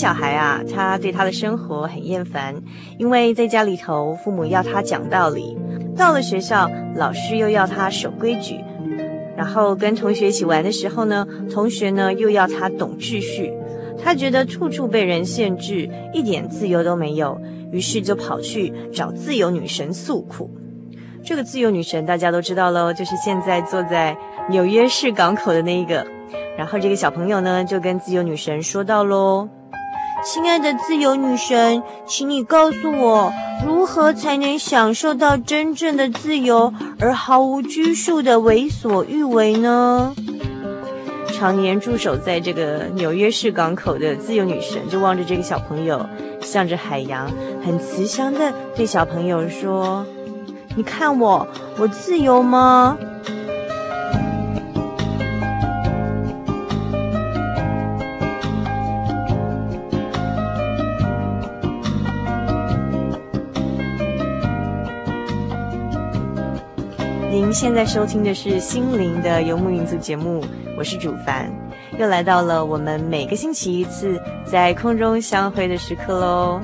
[0.00, 2.54] 小孩啊，他对他的生活很厌烦，
[2.98, 5.54] 因为在家里头，父母要他讲道理；
[5.94, 8.64] 到了学校，老师又要他守规矩；
[9.36, 13.52] 然后跟同学一起玩的时候呢，同学呢又要他懂秩序。
[14.02, 17.38] 他觉得处处被人限制，一点自由都没有，
[17.70, 20.50] 于是就跑去找自由女神诉苦。
[21.22, 24.16] 这个自由女神大家都知道喽，就是现在坐在
[24.48, 26.06] 纽约市港口的那一个。
[26.56, 29.46] 然后这个小朋友呢，就跟自由女神说道喽。
[30.22, 33.32] 亲爱的自由女神，请你告诉我，
[33.66, 40.14] 如何才能享受到真正的自由，而毫无拘束的为所欲为呢？
[41.32, 46.04] 常年驻守在这个纽约市港口的自由女神，就望着这个小朋友，
[46.42, 47.26] 向着海洋，
[47.64, 50.04] 很慈祥地对小朋友说
[50.76, 51.46] ：“你看我，
[51.78, 52.98] 我自由吗？”
[67.52, 70.44] 现在收听的是《心灵的游牧民族》节目，
[70.78, 71.50] 我是主凡，
[71.98, 76.60] 又来到了我们每个星期一次在空中相会的时刻喽。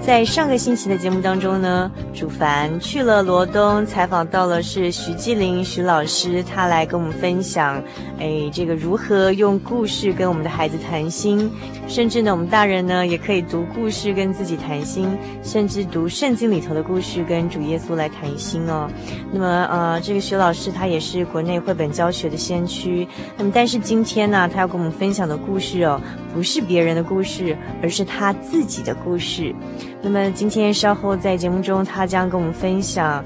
[0.00, 7.82] 在上个星期的节目当中呢，主凡去了罗东，采访到了是徐基林徐老师，他来跟我们分享，
[8.16, 11.50] 哎，这个如何用故事跟我们的孩子谈心，
[11.86, 18.90] 甚至呢，我们大人呢也可以读故事跟自己谈心，甚至读圣经里头的故事跟主耶稣来谈心哦。
[19.32, 23.06] 那么，呃，这个徐老师他也是国内绘本教学的先驱，
[23.38, 26.00] 那么但是今天呢，他要跟我们分享的故事哦，
[26.34, 29.54] 不是别人的故事，而是他自己的故事。
[30.02, 33.24] 那么今天稍后在节目中，他将跟我们分享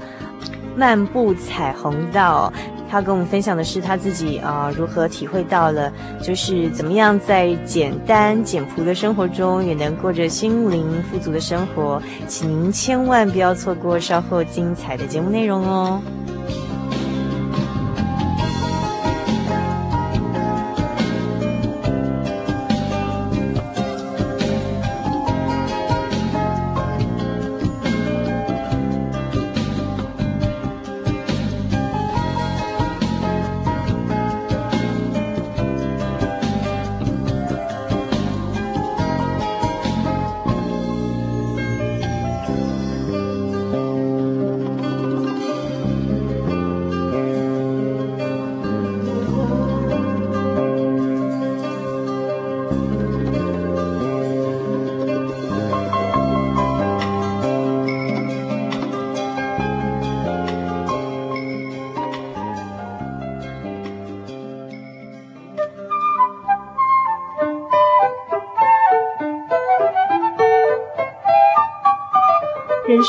[0.75, 2.53] 漫步彩虹道。
[2.91, 5.89] 他跟我们分享的是他自己啊、如何体会到了，
[6.21, 12.03] 就是怎么样在简单简朴的生活中，也能过着心灵富足的生活。
[12.27, 16.01] 请您千万不要错过稍后精彩的节目内容哦。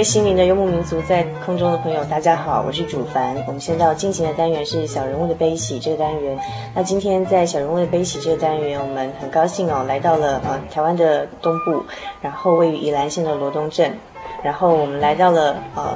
[0.00, 3.36] 位心灵的游牧民族，在空中的朋友，大家好，我是主凡。
[3.46, 6.38] 我们现在要进行的单元是小人物的悲喜这个单元。
[6.74, 11.84] 那今天在小人物的悲喜这个单元，我们很高兴哦，来到了呃台湾的东部，
[12.22, 13.94] 然后位于宜兰县的罗东镇，
[14.42, 15.94] 然后我们来到了呃。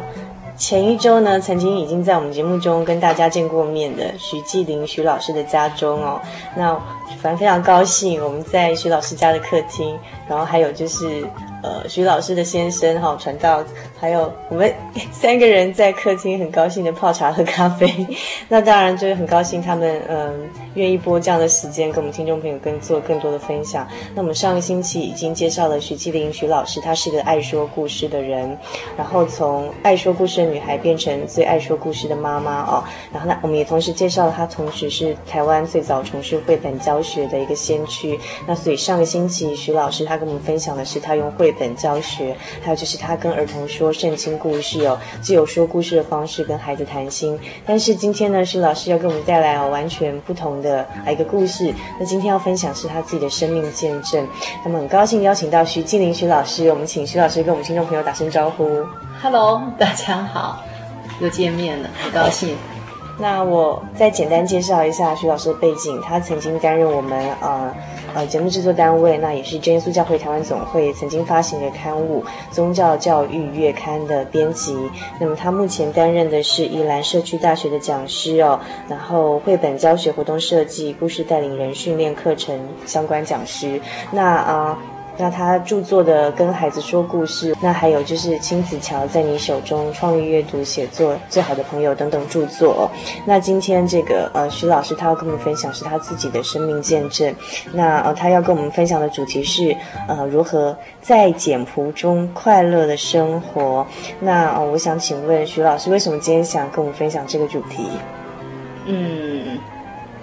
[0.55, 6.21] 前一周呢，曾经已经在我们节目中跟大家见过面的徐继林徐老师的家中哦，
[6.55, 6.75] 那
[7.23, 9.99] 反正非常高兴，我们在徐老师家的客厅，
[10.29, 11.27] 然后还有就是。
[11.65, 13.65] 呃，徐老师的先生哈传道，
[13.99, 14.71] 还有我们
[15.11, 17.91] 三个人在客厅很高兴的泡茶喝咖啡，
[18.51, 23.89] 那当然就是很高兴他们嗯愿意拨这样的时间跟我们听众朋友跟做更多的分享。
[24.15, 28.55] 那我们上个星期已经介绍了许季霖许老师，他是个爱说故事的人，
[28.95, 32.85] 然后从爱说故事的女孩变成最爱说故事的妈妈哦。
[33.11, 38.21] 然后呢，我们也同时介绍了他，同时是台湾最早从事绘本教学的一个先驱。
[38.47, 47.39] 那所以上个星期徐老师他跟我们分享的是他用绘本教学，还有就是他跟儿童说圣经故事哦，既有说故事的方式跟孩子谈心。
[47.67, 51.73] 但是今天呢，是老师要给我们带来哦完全不同的一个故事。
[51.99, 54.27] 那今天要分享是他自己的生命见证。
[54.65, 58.85] 那么很高兴邀请到徐静玲徐老师，我们请徐老师跟我们听众朋友打声招呼。
[59.23, 60.63] Hello， 大家好，
[61.21, 62.57] 又见面了，很高兴。
[63.19, 67.73] 那我再简单介绍一下徐老师的背景，他曾经担任我们呃。
[68.15, 72.23] 呃，节目制作单位，那也是真耶稣教会台湾总会曾经发行的刊物
[72.55, 74.77] 《宗教教育月刊》的编辑。
[75.19, 78.59] 那么他目前担任的是宜兰社区大学的讲师哦，
[78.89, 82.57] 然后绘本教学、活动设计、故事带领人训练课程
[82.87, 83.81] 相关讲师。
[84.13, 84.79] 那啊。
[85.17, 92.91] 那他著作的《跟孩子说故事》，那还有就是《亲子桥在你手中》、创意阅读写作最好的朋友等等著作。
[93.25, 97.33] 那今天这个呃徐老师他要跟我们分享是他自己的生命见证。
[97.73, 99.77] 那呃他要跟我们分享的主题是
[100.09, 103.87] 呃如何在简朴中快乐的生活。
[104.19, 107.89] 那呃我想请问徐老师，为什么今天想跟我们分享这个主题？
[108.87, 109.59] 嗯，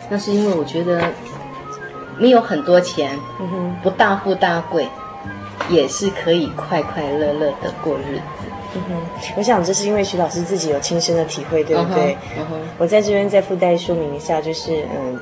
[0.09, 1.01] 那是因为我觉得。
[2.21, 4.87] 没有很多钱，嗯，不大富大贵，
[5.69, 8.21] 也是可以快快乐乐的过日子。
[8.75, 12.15] 嗯哼，我想这是因为徐老师自己有亲身的体会，对不对？
[12.37, 15.19] 嗯哼，我在这边再附带说明一下，就是嗯。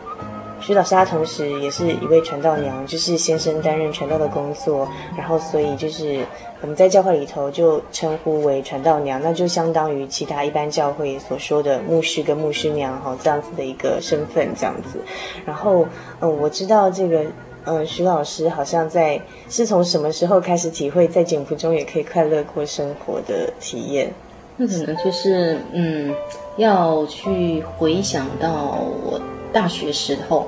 [0.61, 6.23] 徐老师他同时也是一位传道娘，就是先生担任传道的工作，然后所以就是
[6.61, 14.99] 我们在教会里头就称呼为传道娘，那就相当于其他一般教会所说的牧师跟牧师娘哈这样子的一个身份这样子。
[15.45, 15.85] 然后
[16.19, 17.23] 嗯，我知道这个
[17.65, 19.19] 嗯，徐老师好像在
[19.49, 24.13] 是从什么时候开始体会在简朴中也可以快乐过生活的体验？
[24.57, 26.13] 那可能就是嗯，
[26.57, 29.19] 要去回想到我。
[29.51, 30.47] 大学时候，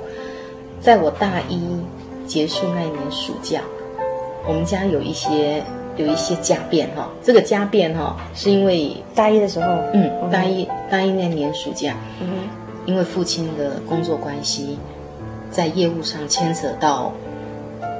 [0.79, 1.59] 在我大一
[2.27, 3.61] 结束那一年暑假，
[4.47, 5.63] 我们家有一些
[5.97, 7.09] 有一些家变哈。
[7.23, 12.47] 这个家变哈，是因为大一的时候，嗯，大一大一那年暑假，嗯，
[12.85, 14.77] 因为父亲的工作关系，
[15.49, 17.11] 在业务上牵扯到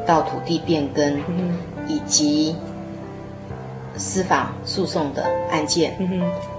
[0.05, 1.57] 到土地变更，嗯，
[1.87, 2.55] 以及
[3.97, 5.97] 司法诉讼的案件，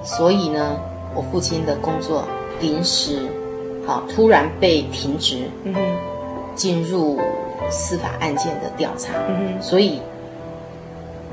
[0.05, 0.77] 所以呢，
[1.15, 2.25] 我父亲的工作
[2.61, 3.21] 临时。
[3.85, 5.81] 好，突然被停职，嗯哼，
[6.55, 7.19] 进入
[7.71, 10.01] 司法案件的调查，嗯哼，所以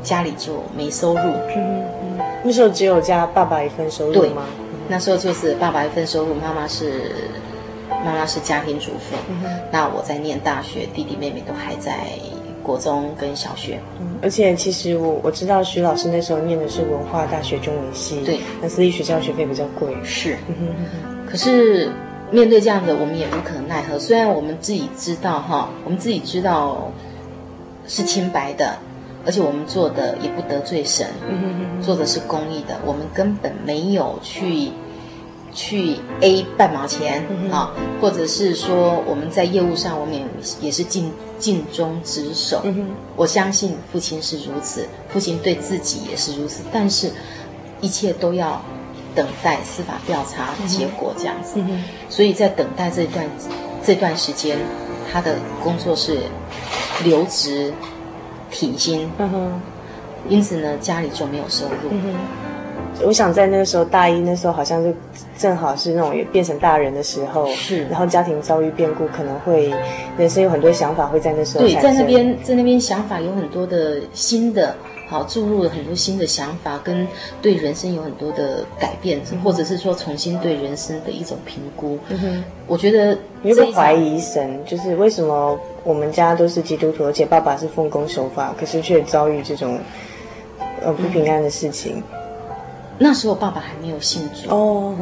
[0.01, 4.43] 家里就没收入，嗯哼，嗯，那时候只有家爸爸一份收入吗？
[4.47, 7.11] 对，那时候就是爸爸一份收入，妈妈是
[8.03, 11.93] 妈妈是家庭主妇，嗯哼，那我在念大学，弟弟妹妹都还在
[12.63, 20.55] 国中跟小学，嗯，而且其实我我知道徐老师那时候念的是文化大学中文系，对，那私立学校学费比较贵，是，嗯
[21.03, 21.91] 哼，可是。
[22.31, 23.97] 面对这样的，我们也无可奈何。
[23.97, 26.91] 虽然我们自己知道，哈，我们自己知道
[27.87, 28.77] 是清白的，
[29.25, 31.07] 而且我们做的也不得罪神，
[31.81, 32.79] 做的是公益的。
[32.85, 34.69] 我们根本没有去
[35.51, 40.23] 去 A 半毛钱啊，或者是说我们在业务上，我们也
[40.61, 42.63] 也是尽尽忠职守。
[43.15, 47.09] 我相信父亲是如此，父亲对自己也是如此，但是
[47.81, 48.61] 一切都要。
[49.15, 51.59] 等待司法调查结果这样子，
[52.09, 53.25] 所以在等待这段
[53.83, 54.57] 这段时间，
[55.11, 56.19] 他的工作是
[57.03, 57.73] 留职
[58.51, 59.09] 停薪，
[60.27, 61.89] 因此呢，家里就没有收入。
[61.91, 62.13] 嗯、
[63.03, 64.93] 我想在那个时候，大一那时候好像就
[65.37, 69.73] 正好是那种也变成大人的时候，是，然后家庭遭遇变故，可能会
[70.17, 71.65] 人生有很多想法会在那时候。
[71.65, 74.75] 对，在那边在那边想法有很多的新的。
[75.09, 77.07] 好，注入了很多新的想法，跟
[77.41, 81.97] 对人生有很多的改变，嗯、或者是说重新对人生的一种评估。
[82.09, 89.79] 嗯哼，我觉得你会怀疑神，就是为什么我们家都是基督徒，而且爸爸是奉公守法，可是却遭遇这种
[90.83, 91.97] 呃不平安的事情。
[91.97, 92.03] 嗯、
[92.99, 94.95] 那时候爸爸还没有信主哦，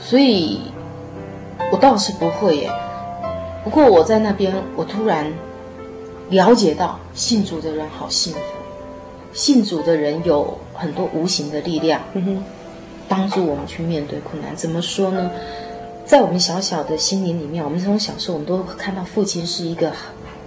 [0.00, 0.60] 所以
[1.70, 2.70] 我倒是不会耶。
[3.62, 5.32] 不过我在那边，我突然
[6.30, 8.38] 了解到信主的人好幸福，
[9.34, 12.44] 信主的人有很多无形的力量，嗯哼，
[13.08, 14.54] 帮助我们去面对困难。
[14.56, 15.30] 怎么说呢？
[16.06, 19.92] 在我们小小的心灵里面，我们从小时候我们都看到父亲是一个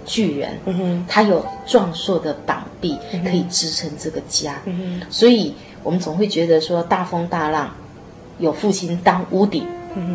[0.06, 7.72] 巨人，嗯哼，他有壮硕的膀臂可以支撑这个家，嗯哼，所以我们总会觉得说大风大浪
[8.38, 9.66] 有父亲当屋顶。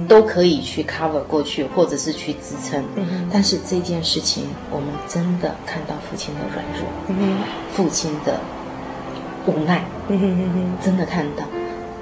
[0.08, 2.82] 都可以去 cover 过去，或者是去支撑。
[2.96, 7.40] 嗯、但是这件事情，我们真的看到父亲的软弱，嗯、
[7.74, 8.40] 父亲的
[9.46, 11.44] 无奈，嗯、真的看到。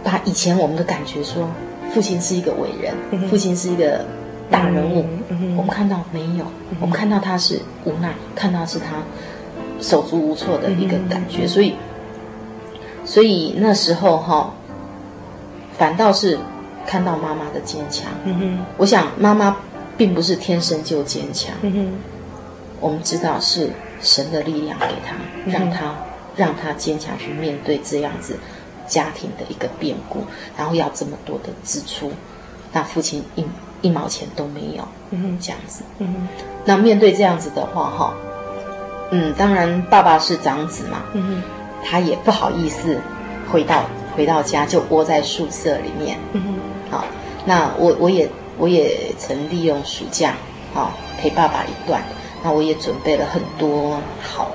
[0.03, 1.47] 把以前我们的感觉说，
[1.93, 4.05] 父亲是一个伟人，嗯、父亲是一个
[4.49, 6.45] 大人物，嗯、我们看到没有？
[6.71, 9.03] 嗯、我们看到他是无奈，看到是他
[9.79, 11.45] 手足无措的一个感觉。
[11.45, 11.75] 嗯、所以，
[13.05, 14.53] 所以那时候哈，
[15.77, 16.37] 反倒是。
[16.83, 19.55] 看到妈妈的坚强，嗯哼，我想妈妈
[19.95, 21.93] 并不是天生就坚强，嗯哼，
[22.79, 23.69] 我们知道是
[24.01, 25.93] 神的力量给她，嗯哼，让她
[26.35, 28.37] 让他坚强去面对这样子
[28.87, 30.23] 家庭的一个变故，
[30.57, 32.11] 然后要这么多的支出，
[32.71, 33.45] 那父亲一
[33.81, 36.27] 一毛钱都没有，嗯哼，这样子，嗯哼，
[36.65, 38.13] 那面对这样子的话，哈，
[39.11, 41.43] 嗯，当然爸爸是长子嘛，嗯哼，
[41.83, 42.99] 他也不好意思
[43.51, 43.83] 回到
[44.15, 46.53] 回到家就窝在宿舍里面，嗯哼。
[46.91, 47.05] 好，
[47.45, 50.33] 那我我也我也曾利用暑假，
[50.73, 52.01] 好陪爸爸一段。
[52.43, 54.51] 那我也准备了很多好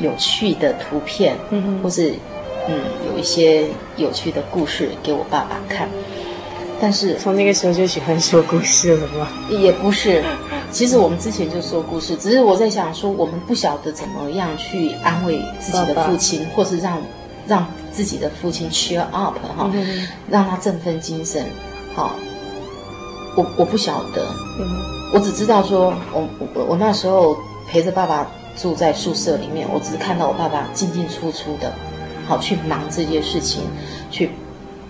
[0.00, 2.14] 有趣的图片，嗯哼，或是
[2.68, 2.80] 嗯
[3.12, 5.88] 有一些有趣的故事给我爸爸看。
[6.80, 9.26] 但是从那个时候就喜欢说故事了吗？
[9.50, 10.22] 也不是，
[10.70, 17.02] 其实我们之前就说故事，只是我在想说，我们不晓得怎么样去安慰自己的父亲，爸爸或是让
[17.48, 21.44] 让自己的父亲 cheer up 哈，嗯，让他振奋精神。
[21.96, 22.14] 好，
[23.34, 24.24] 我我不晓得，
[24.60, 24.68] 嗯，
[25.12, 27.36] 我只知道说，我我我那时候
[27.66, 28.24] 陪着爸爸
[28.58, 31.72] 住在宿舍里面，我只是看到我爸爸进进出出的，
[32.26, 33.62] 好去忙这些事情，
[34.10, 34.30] 去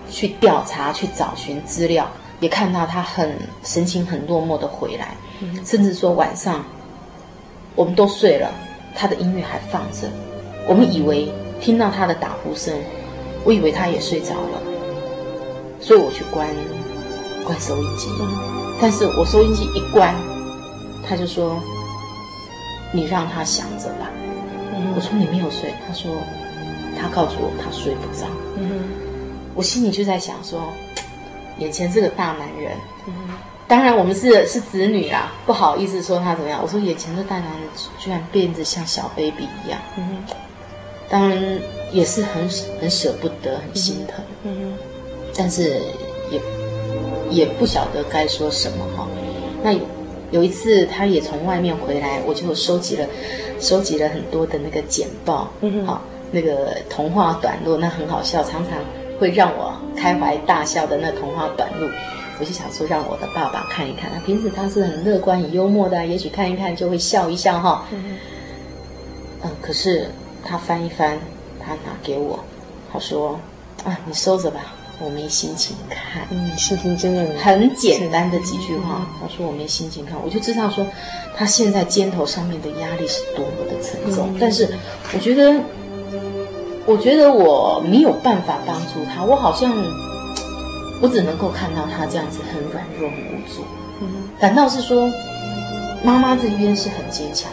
[0.09, 2.09] 去调查，去找寻资料，
[2.39, 6.65] 也看到他很神情很落寞的回来，嗯，甚至说晚上
[7.75, 8.51] 我们都睡了，
[8.95, 10.09] 他的音乐还放着，
[10.67, 12.75] 我们以为听到他的打呼声，
[13.45, 14.61] 我以为他也睡着了，
[15.79, 16.47] 所以我去关。
[17.45, 18.09] 关收音机，
[18.79, 20.13] 但是我收音机一关，
[21.07, 21.59] 他就说
[22.91, 24.09] ：“你让他想着吧。”
[24.95, 26.11] 我说：“你没有睡。”他说
[26.99, 28.27] ：“他告诉我他睡不着。”
[29.55, 30.61] 我心里就在想说
[31.59, 32.71] ：“眼前这个大男人，
[33.67, 37.61] 当然我们是是子女啊，不好意思说他怎么样。”我说：“眼前这大男人
[37.99, 39.79] 居然变得像小 baby 一样。”
[41.09, 41.59] 当然
[41.91, 42.47] 也是很
[42.79, 44.23] 很舍不得，很心疼。
[45.35, 45.81] 但是
[46.31, 46.39] 也。
[47.31, 49.07] 也不晓得该说什么哈，
[49.61, 49.71] 那
[50.31, 53.05] 有有一次他也从外面回来，我就收集了
[53.59, 58.77] 收集了很多的那个简报，嗯，好，那个童话短路，那很好笑，常常
[59.19, 61.87] 会让我开怀大笑的那童话短路，
[62.39, 68.17] 我就想说让我的爸爸看一看，他平时他是很乐观、很幽默的，也许看一看就会笑一笑哈，嗯，
[69.43, 70.07] 嗯，可是
[70.45, 71.19] 他翻一翻，
[71.59, 72.39] 他拿给我，
[72.93, 73.39] 他说
[73.83, 74.73] 啊，你收着吧。
[75.01, 79.07] 我没心情看，嗯，心情真的很简单的几句话。
[79.21, 80.85] 他说我没心情看，我就知道说
[81.37, 84.29] 他现在肩头上面的压力是多么的沉重。
[84.33, 84.67] 嗯、但是
[85.13, 85.61] 我觉得，
[86.85, 89.73] 我觉得我没有办法帮助他，我好像
[91.01, 93.63] 我只能够看到他这样子很软弱、很无助。
[94.01, 94.07] 嗯，
[94.39, 95.09] 反倒是说
[96.03, 97.49] 妈妈这边是很坚强。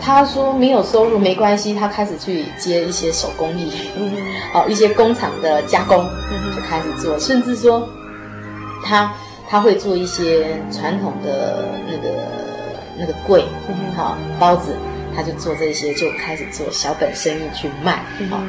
[0.00, 3.70] 他说没有收入没关系，他开始去接一些手工艺，
[4.52, 7.86] 好一些工厂的加工，嗯，就开始做，甚至说
[8.82, 9.12] 他
[9.48, 12.26] 他会做一些传统的那个
[12.98, 13.44] 那个柜，
[13.94, 14.74] 好包子，
[15.14, 18.40] 他就做这些，就开始做小本生意去卖，好，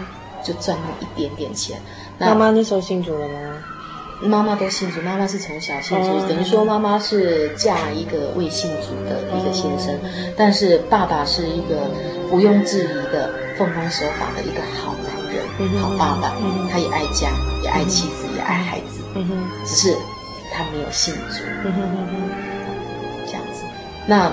[0.44, 1.78] 就赚那一点点钱。
[2.18, 3.61] 妈妈那时候信主了吗？
[4.22, 9.98] 妈妈都信主，妈妈是从小信主，等于说妈妈是嫁一个未信主的一个先生，
[10.38, 11.90] 但是爸爸是一个
[12.32, 16.34] 毋庸置疑的奉公守法的一个好男人、好爸爸，
[16.72, 17.30] 他也爱家，
[17.64, 19.02] 也爱妻子，也爱孩子，
[19.66, 19.96] 只是
[20.54, 21.44] 他没有信主，
[23.26, 23.64] 这样子。
[24.06, 24.32] 那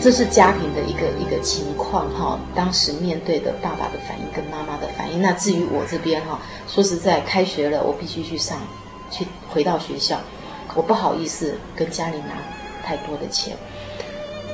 [0.00, 5.22] 这是家庭的一个一个情况哈，当时面对的爸爸的反应跟妈妈的反应。
[5.22, 8.58] 那至于我这边哈，说实在，开学了，我必须去上。
[9.50, 10.18] 去回到学校，
[10.74, 12.34] 我不好意思跟家里拿
[12.84, 13.56] 太多的钱。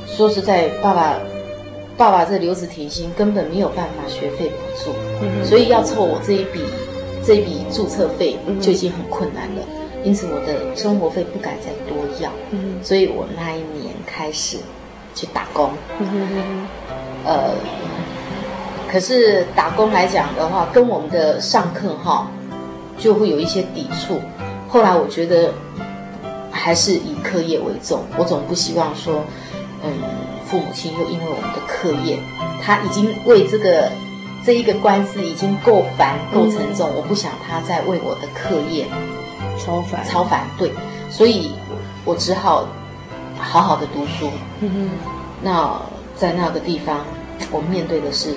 [0.06, 1.18] 说实在，爸爸
[1.96, 6.60] 爸爸这留职停薪，根本没有办法学费补助，嗯、所以要凑我这一笔
[7.24, 9.62] 这一笔注册费就已经很困难了。
[9.66, 14.58] 嗯、因此我的生活费不敢再多要，嗯、所以我那一年开始
[15.14, 15.70] 去打工。
[18.88, 22.30] 可是打工来讲的话，跟我们的上课哈
[22.96, 24.20] 就会有一些抵触。
[24.76, 25.54] 后来我觉得
[26.50, 29.24] 还是以课业为重，我总不希望说，
[29.82, 29.90] 嗯。
[30.46, 32.16] 父母亲又因为我们的课业，
[32.62, 33.90] 他已经为这个
[34.44, 38.86] 这一个官司已经够烦够沉重，嗯、我不想他再为我的课业
[39.58, 40.46] 超烦超烦。
[40.56, 40.70] 对，
[41.10, 41.50] 所以
[42.04, 42.64] 我只好
[43.36, 44.30] 好好的读书。
[44.60, 44.90] 嗯哼，
[45.42, 45.82] 那
[46.14, 47.04] 在那个地方，
[47.50, 48.28] 我面对的是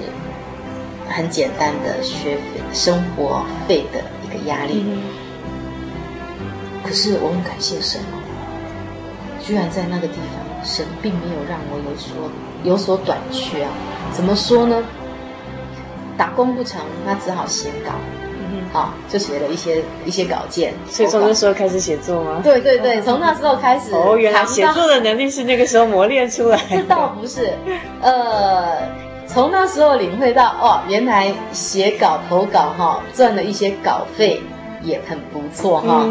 [1.07, 4.83] 很简单的学费、生活费的一个压力。
[4.83, 4.97] 嗯、
[6.89, 8.01] 可是我很感谢神，
[9.39, 10.65] 居然在那个地方。
[10.65, 12.29] 神并没有让我有所
[12.63, 13.69] 有所短缺啊，
[14.11, 14.83] 怎么说呢？
[16.17, 17.91] 打工不成，那只好写稿，
[18.73, 20.73] 好，就写了一些一些稿件。
[20.89, 22.41] 所以从那时候开始写作吗？
[22.43, 23.93] 对对对，从那时候开始。
[23.93, 26.75] 哦，原来写作的能力是那个时候磨练出来的。
[26.75, 27.53] 这 倒不是，
[28.01, 28.79] 呃，
[29.27, 34.41] 从那时候领会到哦，原来写稿投稿哈，赚了一些稿费
[34.83, 36.05] 也很不错哈，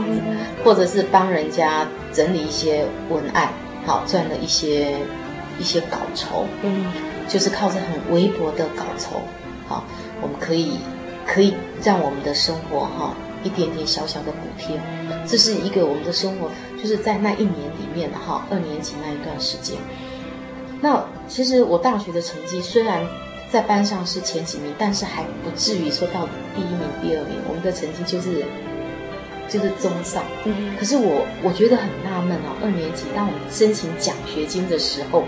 [0.64, 3.48] 或者是帮人家整理一些文案。
[3.86, 4.94] 好，赚了一些
[5.58, 6.92] 一些稿酬，嗯，
[7.26, 9.22] 就是靠着很微薄的稿酬，
[9.66, 9.82] 好，
[10.20, 10.72] 我们可以
[11.26, 14.78] 可以让我们的生活哈一点点小小的补贴，
[15.26, 16.50] 这是一个我们的生活，
[16.82, 19.78] 就是在那一年里面哈二年级那一段时间。
[20.82, 23.02] 那其实我大学的成绩虽然
[23.50, 28.44] 在班上是前几名，但是还不至于说到第一名、第二名，我们的成绩就是。
[29.50, 32.52] 就是中上，嗯，可是我我觉得很纳闷哦。
[32.62, 35.24] 二年级当我们申请奖学金的时候，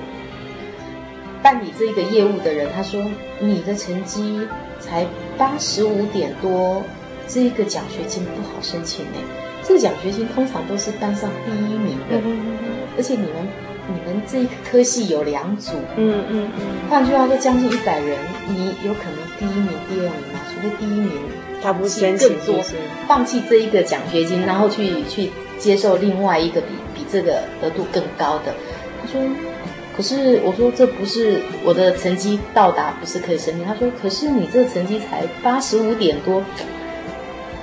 [1.42, 3.02] 办理这个业务的人他说
[3.40, 4.46] ：“你的成绩
[4.78, 5.06] 才
[5.38, 6.82] 八十五点多，
[7.26, 9.16] 这个奖学金不好申请呢。
[9.64, 12.38] 这个奖学金通常都是班上第一名的，嗯
[12.98, 13.48] 而且你们
[13.92, 18.16] 你们这一科系有两组，嗯嗯嗯，换句话说，将近一百人，
[18.48, 20.40] 你有可能第一名、第二名吗？
[20.48, 21.12] 除非第一名。”
[21.62, 22.64] 他不申请更多，
[23.06, 28.54] 放弃这一个奖学金，然后去去接受另外一个比比这个额度更高的。
[29.02, 29.20] 他说
[29.94, 36.42] ：“可是我说这不是我的成绩到达，不是可以申请。”他说：“可是你这个成绩才八十五点多，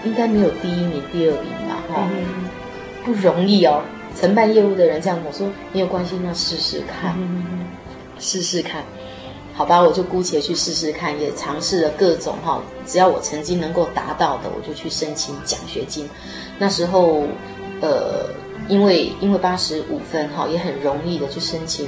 [0.03, 1.81] 应该没有第一名、第二名吧？
[1.91, 2.45] 哈、嗯，
[3.03, 3.81] 不容易哦。
[4.19, 7.15] 承办业务的人这样跟我说，没有关系，那试试看，
[8.19, 8.84] 试试看。”
[9.53, 16.08] 好吧，我就姑且去试试看，也尝试了各种哈，只要我曾经能够达到的，我就去申请奖学金。
[16.60, 17.23] 那时候，
[17.82, 18.30] 呃，
[18.67, 21.88] 因为因为八十五分哈，也很容易的去申请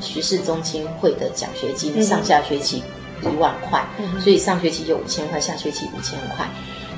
[0.00, 2.84] 徐氏宗亲会的奖学金，嗯、上下学期
[3.22, 6.48] 一万块，嗯、所以上学期就五千块，下学期五千块。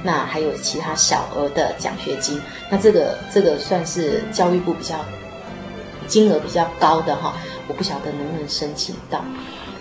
[0.03, 4.97] 那还有其他小额的奖学金，那这个这个算是教育部比较
[6.07, 7.35] 金额比较高的哈，
[7.69, 9.23] 我不晓得能不能申请到。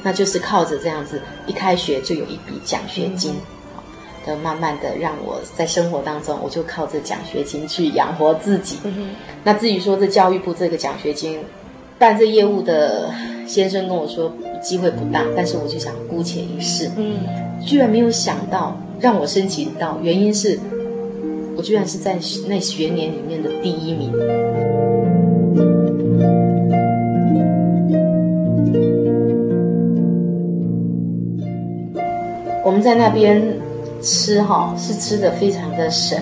[0.01, 3.33] 那就是靠着这样子，一开学就有一笔奖学金，
[3.75, 3.83] 好，
[4.25, 8.77] 的慢慢的让我在生活当中，我就靠着奖学金去养活自己。
[8.83, 9.09] 嗯、
[9.43, 11.39] 那至于说这教育部这个奖学金，
[11.97, 13.13] 办这业务的
[13.45, 16.89] 先生跟我说机会不大，但是我就想姑且一试。
[16.95, 17.19] 嗯，
[17.65, 20.59] 居然没有想到让我申请到，原因是
[21.55, 24.11] 我居然是在那学年里面的第一名。
[32.65, 33.41] 我们在那边
[34.01, 36.19] 吃哈，是吃的非常的省，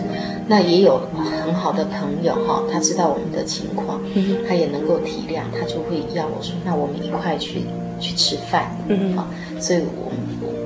[0.48, 1.02] 那也有
[1.44, 4.00] 很好的朋友哈，他知道我们的情况，
[4.48, 7.64] 他也能够体谅，他就会要我说，那我们一块去
[8.00, 9.28] 去吃饭，嗯好，
[9.60, 10.12] 所以我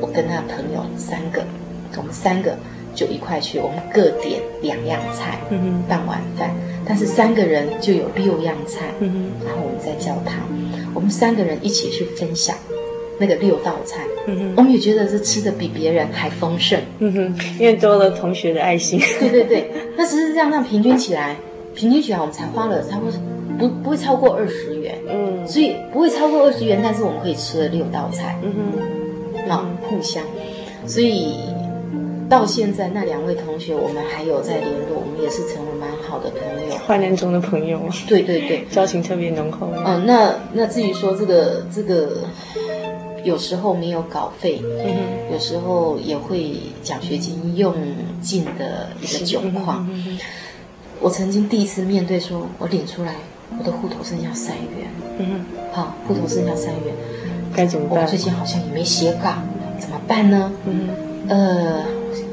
[0.02, 1.44] 我跟他朋友三个，
[1.98, 2.56] 我们三个
[2.94, 6.52] 就一块去，我们各点两样菜，嗯半碗饭，
[6.86, 10.36] 但是三个人就有六样菜，嗯然后我们在教堂，
[10.94, 12.56] 我们三个人一起去分享。
[13.20, 19.00] 那个六道菜，嗯哼，我们也觉得是吃的比别人还丰盛，嗯哼，因为多了同学的爱心。
[19.20, 21.36] 对对对，那只是这样，那平均起来，
[21.76, 23.22] 平均起来我们才花了差不多
[23.60, 30.24] 不不会超过二十元，嗯，所以不会超过二十元，但是我们可以吃了六道菜，嗯哼，好，互相，
[30.88, 31.36] 所以
[32.32, 36.40] 到现在那两位同学，我们还有在联络，我们也是成为蛮好的朋
[36.70, 39.68] 友，怀念中的朋友，对对对，交情特别浓厚。
[39.86, 42.24] 嗯，那那至于说这个这个。
[43.24, 47.72] 有时候没有稿费，嗯、有时候也会奖学金用
[48.20, 49.88] 尽的一个窘况。
[51.00, 53.14] 我曾经第一次面对说，我领出来，
[53.60, 54.90] 我的户头剩下三元，
[55.20, 56.96] 嗯哼，好，户头剩下三元，
[57.56, 58.04] 该怎么办？
[58.04, 59.34] 我最近好像也没写稿，
[59.80, 60.52] 怎么办呢？
[60.66, 60.90] 嗯，
[61.30, 61.86] 呃，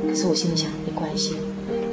[0.06, 1.34] 可是我心里想，没关系，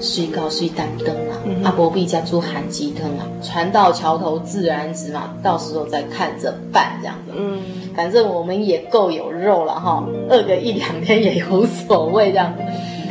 [0.01, 7.33] 水高水担灯啊，阿伯毕家住寒鸡灯啊，船到桥头自然直嘛，到时候再看着办这样子。
[7.35, 7.61] 嗯，
[7.95, 12.61] 反正我们也够有肉了哈，饿个一两天也无所谓这样子。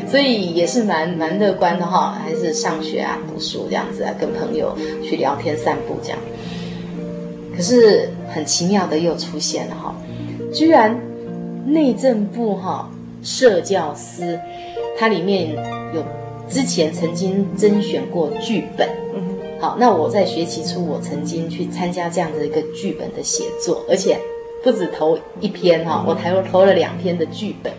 [0.07, 6.19] 所以也是蛮蛮乐观的哈，还是上学啊、读书这样子啊，跟朋友去聊天、散步这样。
[7.57, 9.95] 可是很奇妙的又出现了哈，
[10.53, 11.01] 居然
[11.67, 12.89] 内政部哈
[13.23, 14.39] 社教司，
[14.97, 15.55] 它里面
[15.95, 16.03] 有
[16.49, 18.89] 之前曾经甄选过剧本。
[19.15, 24.19] 嗯，好，那我在学期初我曾经去参加这样的一个剧本的写作，而且
[24.63, 27.73] 不止投一篇哈，我投投了两篇的剧本。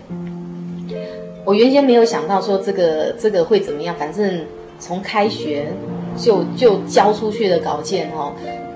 [1.46, 4.46] 我原先没有想到说这个这个会怎么样，反正
[4.80, 5.68] 从开学
[6.18, 8.34] 就就交出去的稿件哈，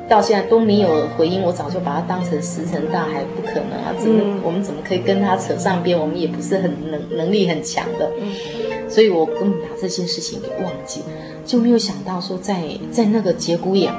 [0.09, 3.93] 到现在都没有回音，我早就把它当成石沉大海，不可能啊！
[3.99, 5.97] 怎么、嗯、我们怎么可以跟他扯上边？
[5.97, 8.09] 我们也不是很能能力很强的，
[8.89, 11.01] 所以我根本把这件事情给忘记，
[11.45, 13.93] 就没有想到说在在那个节骨眼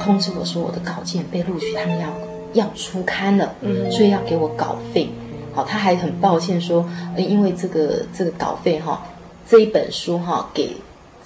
[0.00, 2.08] 通知我说我的稿件被录取，他们要
[2.54, 3.54] 要出刊了，
[3.90, 5.08] 所以要给我稿费。
[5.54, 6.84] 好，他还很抱歉说，
[7.16, 9.06] 因为这个这个稿费哈，
[9.48, 10.76] 这一本书哈给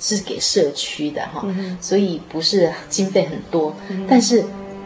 [0.00, 4.42] 是给社区的哈，嗯、所以不是经费很多，嗯、但是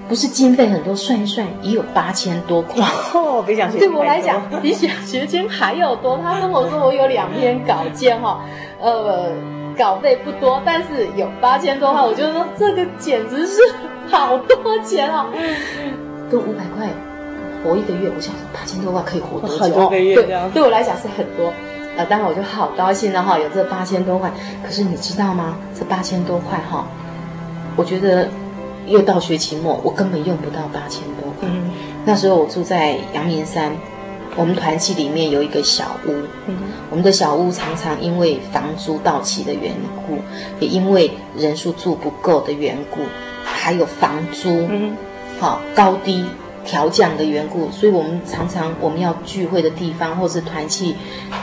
[0.09, 2.85] 不是经费很多，算一算也有八千多块。
[3.15, 6.19] 哦，比奖学金对我来讲比奖学金还要多。
[6.19, 8.45] 他跟我说我有两篇稿件哈，
[8.81, 9.33] 呃，
[9.79, 13.61] 稿费不多，但是有八千多块，我觉得说这个简直是
[14.11, 15.27] 好多钱啊，
[16.31, 16.89] 跟五百块。
[17.65, 19.89] 活一个月，我想说八千多块可以活多久？
[19.89, 20.15] 对，
[20.53, 21.51] 对我来讲是很多，
[21.97, 24.33] 呃，当然我就好高兴了哈，有这八千多块。
[24.65, 25.57] 可是你知道吗？
[25.79, 26.87] 这八千多块哈，
[27.77, 28.29] 我觉得
[28.87, 31.49] 又到学期末，我根本用不到八千多块。
[31.49, 31.71] 嗯。
[32.05, 33.73] 那时候我住在阳明山，
[34.37, 36.13] 我们团契里面有一个小屋。
[36.47, 36.57] 嗯。
[36.91, 39.73] 我们的小屋常常因为房租到期的缘
[40.07, 40.19] 故，
[40.59, 43.01] 也因为人数住不够的缘故，
[43.45, 44.97] 还有房租，嗯，
[45.41, 46.25] 好高低。
[46.65, 50.95] 调降的缘故，所以我们常常我们要聚会的地方，或是团契、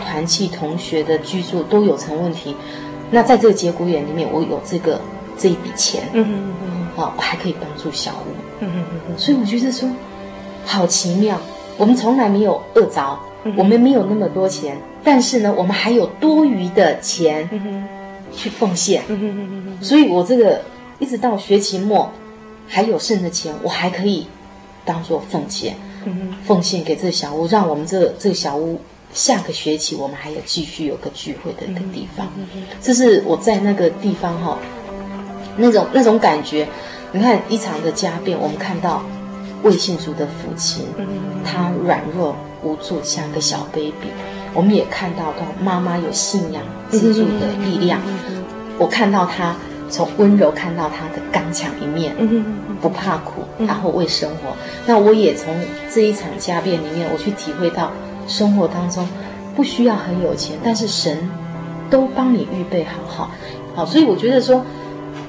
[0.05, 2.55] 团契同学的居住都有成问题。
[3.11, 4.99] 那在这个节骨眼里面，我有这个
[5.37, 9.89] 这一笔钱，嗯嗯嗯，好，我还可以帮助小屋，嗯嗯嗯，所以我觉得说
[10.65, 11.39] 好奇妙。
[11.77, 13.19] 我们从来没有饿着，
[13.55, 17.49] 我们没有那么多钱，但是呢，我们还有多余的钱
[18.31, 20.61] 去奉献，嗯嗯嗯嗯，所以我这个
[20.99, 22.11] 一直到学期末
[22.67, 24.27] 还有剩的钱，我还可以。
[24.85, 25.75] 当做奉献，
[26.45, 28.79] 奉献给这个小屋，让我们这个这个小屋
[29.13, 32.27] 下个学期我们还有继续有个聚会的一个地方。
[32.81, 34.57] 这是我在那个地方哈，
[35.57, 36.67] 那种那种感觉。
[37.11, 39.03] 你看一场的家变，我们看到
[39.63, 40.85] 魏信主的父亲，
[41.43, 44.11] 他软弱无助，像个小 baby。
[44.53, 48.01] 我们也看到到妈妈有信仰支柱的力量。
[48.77, 49.55] 我看到他。
[49.93, 52.15] 从温柔看到他的刚强一面，
[52.81, 54.55] 不怕苦，然后为生活。
[54.85, 55.53] 那我也从
[55.93, 57.91] 这一场家变里面，我去体会到
[58.27, 59.07] 生活当中
[59.55, 61.29] 不需要很有钱，但是神
[61.89, 63.31] 都帮你预备好好，
[63.75, 63.85] 好。
[63.85, 64.63] 所以我觉得说，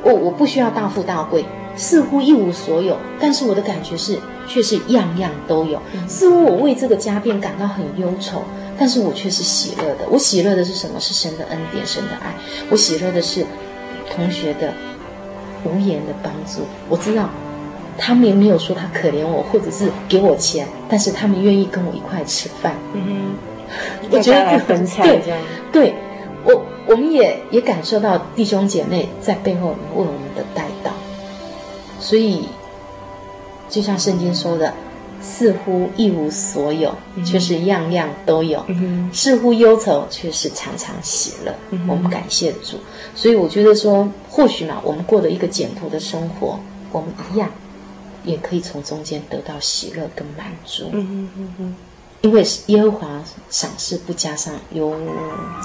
[0.03, 1.45] 我我不需要大富大贵，
[1.77, 5.81] 似乎一无所有，但是我的感觉是，却是样样都有。
[6.09, 8.42] 似乎我为这个家变感到很忧愁，
[8.79, 10.07] 但是我却是喜乐的。
[10.11, 11.01] 我喜乐的是什么？
[11.01, 12.35] 是神的恩典，神的爱。
[12.71, 13.45] 我喜乐的是。
[14.14, 14.75] 同学的
[15.64, 17.31] 无言的帮助，我知道
[17.98, 22.74] 他们也没有说他可怜我，或者是给我钱，但是他们愿意跟我一块吃饭。
[22.94, 25.02] 嗯哼，我觉得这样。
[25.02, 25.94] 对，对
[26.44, 30.92] 我我们也也感受到弟兄姐妹在背后为我们的带到，
[32.00, 32.48] 所以
[33.68, 34.72] 就像圣经说的。
[35.24, 36.92] 似乎一无所有，
[37.24, 41.55] 却是样样都有；嗯、似乎忧愁，却是常常喜乐。
[41.70, 42.76] 嗯、我们感谢主，
[43.14, 46.59] 所以我觉得说，或许嘛，我们过了一个简朴的生活，
[46.90, 47.48] 我们一样
[48.24, 50.90] 也可以从中间得到喜乐跟满足。
[50.92, 51.76] 嗯嗯嗯嗯，
[52.20, 54.94] 因为耶和华赏赐不加上忧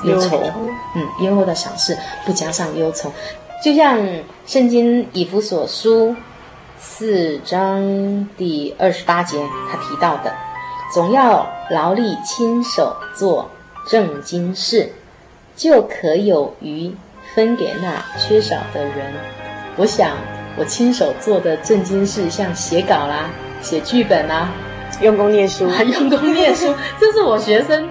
[0.03, 0.51] 忧愁，愁
[0.95, 3.11] 嗯，耶和华的赏赐不加上忧愁，
[3.63, 3.99] 就像
[4.45, 6.15] 圣经以弗所书。
[6.79, 9.35] 四章第二十八节，
[9.67, 10.31] 他提到的，
[10.93, 13.49] 总要劳力亲手做
[13.87, 14.93] 正经事，
[15.55, 16.93] 就可有余
[17.33, 19.11] 分给那缺少的人。
[19.75, 20.11] 我想，
[20.57, 23.29] 我亲手做的正经事，像写稿啦、
[23.61, 24.51] 写剧本啦、
[25.01, 27.87] 用功念书、 用功念书， 这是我学生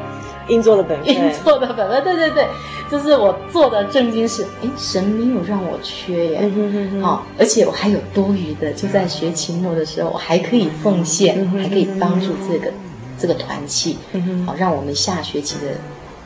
[0.48, 2.02] 应做的本分，应做的本分。
[2.02, 2.46] 对对对，
[2.90, 4.44] 这是我做的正经事。
[4.62, 12.72] 哎，神没有让我缺耶，好、嗯哦，而且我还有多余的，就在学期末的时候，我还可以奉献，嗯、还可以帮助这个
[13.18, 15.72] 这个团契，好、嗯哦，让我们下学期的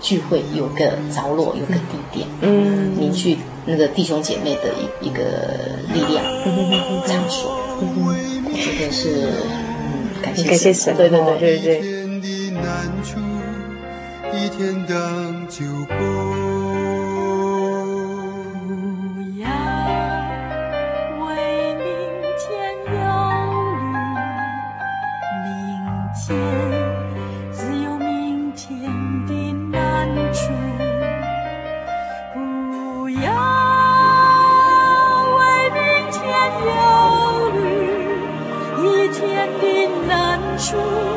[0.00, 3.36] 聚会有个着落，有个地点，嗯，凝聚
[3.70, 5.22] 那个弟兄姐妹的一一个
[5.94, 6.24] 力量
[7.06, 7.78] 场所，
[8.52, 11.38] 这个是嗯，感谢感谢神，对对对。
[11.38, 12.00] 对对。
[40.70, 41.09] 主。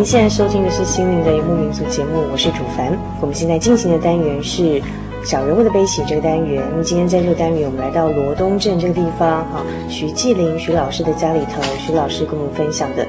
[0.00, 2.98] 您现在收听的是《心灵的一幕民族》节目，我是主凡。
[3.20, 4.80] 我们现在进行的单元是
[5.22, 6.64] 小人物的悲喜这个单元。
[6.70, 13.06] 那么今天在这个单元，我们来到罗东镇这个地方，哈，徐继林徐老师的家里头，徐老师跟我们分享的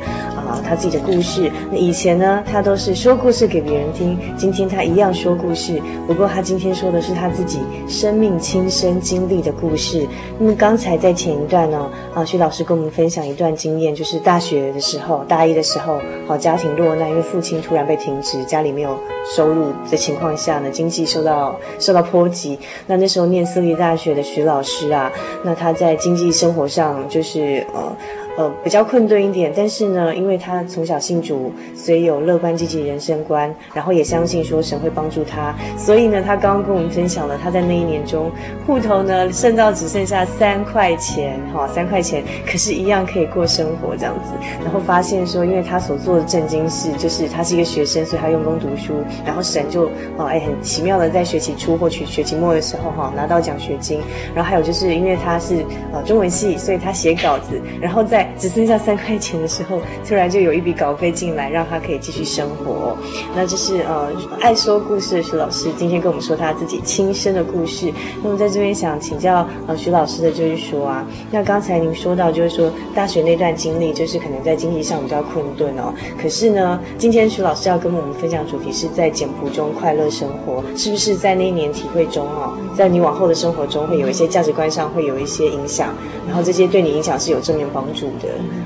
[0.72, 1.52] 他自己的故事。
[1.70, 10.08] 那以前呢，他都是说故事给别人听，今天他一样说故事，不过他今天说的是他自己生命亲身经历的故事。
[10.40, 18.98] 那么刚才在前一段呢，啊，徐老师跟我们分享一段经验，就是大学的时候，大一的时候，好，家庭落难，因为父亲突然被停职，家里没有
[19.36, 22.58] 收入的情况下呢，经济受到受到波及。
[22.88, 25.12] 那那时候念私立大学的徐老师啊，
[25.44, 27.94] 那他在经济生活上就是呃。
[28.38, 38.32] 呃，比较困顿一点，但是呢，因为他从小信主，所以有乐观积极人生观，然后也相信说神会帮助他，所以呢，他刚刚跟我们分享了他在那一年中
[38.66, 44.32] 户头呢剩到只剩下三块钱，哈，三块钱，可是一样可以过生活这样子。
[44.64, 48.94] 然后发现说，因为他所做的正经事，就是他是一个学生，所以他用功读书，
[49.26, 49.86] 然后神就
[50.18, 54.00] 哦，哎，很奇妙的在学期初或学学期末的时候哈拿到奖学金，
[54.34, 62.98] 然后还有就是因为他是呃中文系，所以他写稿子，然后在只剩下三块钱的时候，突然就有一笔稿费进来，让他可以继续生活。
[63.36, 67.92] 那这是呃爱说故事的徐老师今天跟我们说他自己亲身的故事。
[68.24, 75.94] 那么在这边想请教呃徐老师的就是说啊，那刚才您说到就是说大学那段经历，就是可能在经济上比较困顿哦。
[76.22, 85.94] 可是呢，今天徐老师要跟我们分享主题是在简朴中快乐生活，是不是在那一年体会中哦，在你往后的生活中会有一些价值观上会有一些影响，
[86.32, 88.08] 然后这些对你影响是有正面帮助。
[88.24, 88.64] 嗯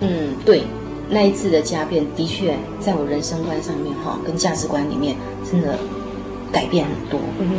[0.00, 0.64] 嗯，对，
[1.08, 5.14] 那一次的家变的确在我人生观上面哈，跟价值观里面
[5.48, 5.78] 真的
[6.50, 7.20] 改变很多。
[7.38, 7.54] 嗯哼，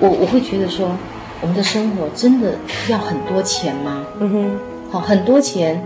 [0.00, 0.88] 我我会觉得说，
[1.42, 2.54] 我们的生活真的
[2.88, 4.06] 要很多钱吗？
[4.20, 4.58] 嗯哼，
[4.90, 5.84] 好，很多钱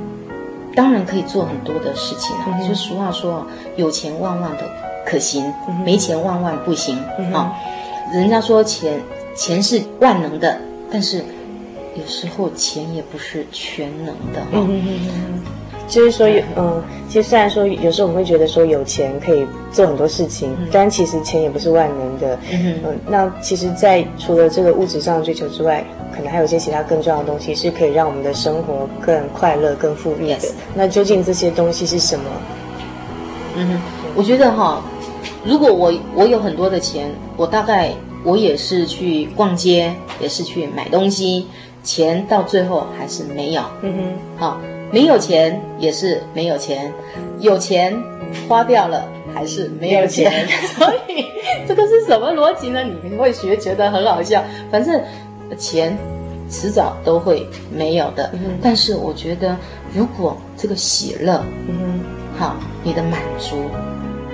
[0.76, 2.56] 当然可以做很多的事情啊。
[2.60, 4.62] 嗯、就俗话说，有钱万万的
[5.04, 6.96] 可行，嗯、没钱万万不行。
[7.18, 7.52] 嗯、啊，
[8.12, 9.00] 人家说钱
[9.34, 10.56] 钱是万能的，
[10.92, 11.24] 但是。
[11.98, 15.42] 有时候钱也不是全能的哈，嗯嗯，
[15.88, 25.84] 就是说有嗯，其实虽然说有时候我们会觉得说有钱可以做很多事情，嗯、但其实钱也不是万能的，嗯嗯，那其实，在除了这个物质上的追求之外，
[26.14, 30.36] 可能还有一些其他更重要的东西，是可以让我们的生活更快乐、更富裕的。
[30.36, 30.50] Yes.
[30.74, 32.24] 那究竟这些东西是什么？
[33.56, 33.80] 嗯哼，
[34.14, 34.82] 我觉得哈，
[35.44, 37.92] 如果我我有很多的钱，我大概
[38.24, 41.46] 我也是去逛街，也是去买东西。
[41.82, 43.94] 钱到最后还是没有，嗯
[44.36, 44.60] 哼，好，
[44.90, 46.92] 没有钱也是没有钱，
[47.40, 47.96] 有钱
[48.48, 50.24] 花掉了还是没有钱。
[50.24, 51.24] 有 钱所以
[51.66, 52.82] 这个是什么逻辑呢？
[52.82, 54.42] 你们会学觉得很好笑。
[54.70, 55.00] 反正
[55.56, 55.96] 钱
[56.50, 58.30] 迟早都会没有的。
[58.34, 59.56] 嗯、但是我觉得，
[59.94, 61.78] 如果这个喜乐，嗯
[62.36, 63.56] 哼，好，你的满足。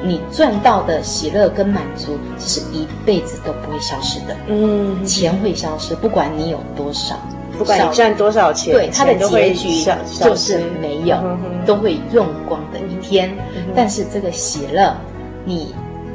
[0.06, 4.36] 你赚到的喜乐跟满足，这是一辈子都不会消失的。
[4.48, 7.16] 嗯，钱会消失，不管你有多少，
[7.58, 9.84] 不管你赚多少钱，对，它的结局
[10.20, 11.16] 就是没有，
[11.64, 13.34] 都会用光的一天。
[13.74, 14.96] 但是这个喜乐，
[15.44, 15.74] 你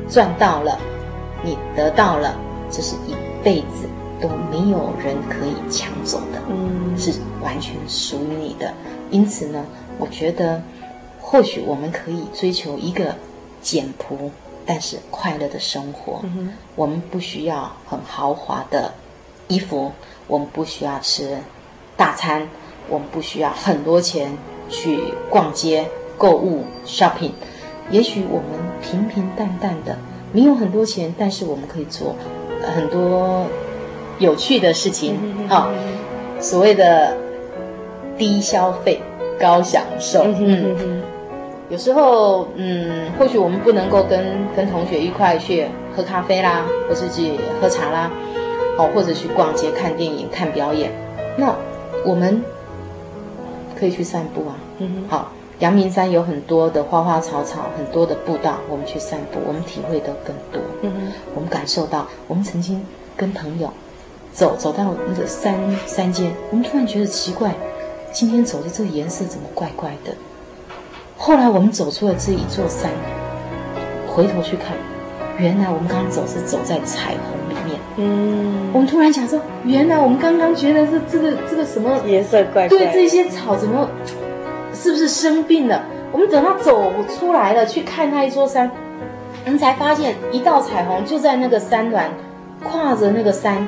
[0.10, 0.78] 赚到了，
[1.44, 2.36] 你得到了，
[2.70, 3.88] 这是一辈子
[4.22, 6.42] 都没有人可以抢走的。
[6.50, 8.74] 嗯，是完全属于你的。
[9.12, 9.66] 因此呢，
[9.98, 10.62] 我觉得
[11.20, 13.16] 或许我们可以追求一个。
[13.62, 14.32] 简朴
[14.66, 16.22] 但是快乐的生活。
[16.24, 18.94] 嗯，我们不需要很豪华的
[19.50, 19.92] 衣服，
[20.30, 21.38] 我们不需要吃
[21.98, 22.48] 大餐，
[22.88, 24.32] 我们不需要很多钱
[24.70, 24.98] 去
[25.30, 25.86] 逛街、
[26.18, 27.32] 购物、shopping。
[27.92, 28.46] 也许我们
[28.82, 29.98] 平平淡淡的，
[30.32, 32.16] 没有很多钱，但是我们可以做
[32.62, 33.46] 很多
[34.20, 35.18] 有趣的事情。
[35.50, 35.70] 好，
[36.40, 37.18] 所谓的
[38.18, 39.02] 低消费
[39.40, 40.24] 高享受。
[40.38, 41.02] 嗯
[41.70, 48.10] 有时候，嗯，或许我们不能够跟跟同学一块去喝咖啡啦，或是去喝茶啦，
[48.80, 50.90] 哦，或者去逛街、看电影、看表演，
[51.38, 51.54] 那
[52.06, 52.42] 我们
[53.78, 54.56] 可以去散步啊。
[55.10, 60.62] 好，阳明山有很多的花花草草，很多的步道，我们去散步，我们体会的更多。
[60.82, 62.82] 嗯哼，我们感受到，我们曾经
[63.18, 63.70] 跟朋友
[64.32, 67.54] 走走到那个山山间，我们突然觉得奇怪，
[68.14, 70.16] 今天走的这个颜色怎么怪怪的？
[71.18, 72.90] 后来我们走出了这一座山，
[74.08, 74.78] 回头去看，
[75.38, 77.39] 原来我们刚刚走是走在彩虹。
[77.98, 83.90] 嗯，我们突然想说，原来我们刚刚觉得是这个这个什么颜色怪怪，对，这些草怎么
[84.74, 85.84] 是不是生病了？
[86.12, 88.72] 我们等到走出来了，去看那一座山，
[89.46, 92.10] 我们才发现一道彩虹就在那个山峦，
[92.64, 93.68] 跨着那个山，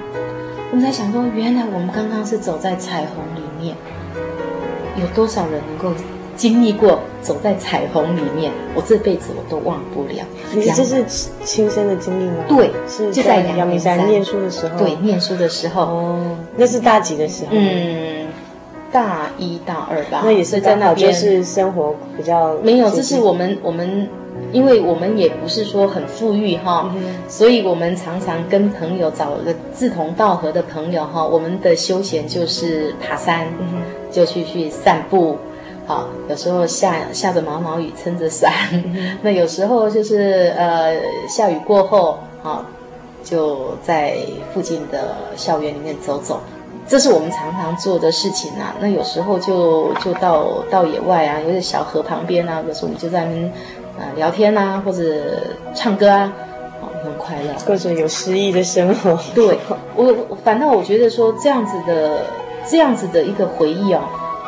[0.72, 3.76] 我们才想说，原来我们刚刚是走在彩虹里面。
[4.98, 5.98] 有多少人能够？
[6.42, 10.26] 经历过走在彩虹里面，我这辈子我都忘不了。
[10.56, 11.06] 你这是
[11.44, 12.44] 亲身的经历吗？
[12.50, 14.76] 对，是就在阳明山念书的时候。
[14.80, 15.84] 对，念书的时候。
[15.84, 17.52] 哦，那是大几的时候？
[17.52, 18.26] 嗯，
[18.92, 20.24] 大一大二吧。
[20.24, 24.10] 那也是在那边是生活比较没有，这是我们我们，
[24.52, 35.38] 因为我们也不是说很富裕哈，嗯、所以我们常常跟朋友找个志同道合的朋友哈，我们的休闲就是爬山，嗯、就去去散步。
[35.92, 38.50] 好，有时候下下着毛毛雨，撑着伞；
[39.22, 40.96] 那有时候就是呃
[41.28, 42.66] 下雨过后，啊，
[43.26, 44.16] 就在
[44.54, 46.40] 附近的校园里面走走，
[46.88, 48.74] 这是我们常常做的事情啊。
[48.80, 53.46] 那有时候就就到到野外啊，有些小河旁边啊，有时候我们就在那边
[53.98, 55.04] 啊、呃、聊天啊，或者
[55.76, 56.32] 唱歌啊，
[56.80, 59.20] 好，很快乐，过着有诗意的生活。
[59.36, 59.58] 对，
[59.98, 62.22] 我反倒我觉得说这样子的
[62.66, 64.00] 这样子的一个回忆哦。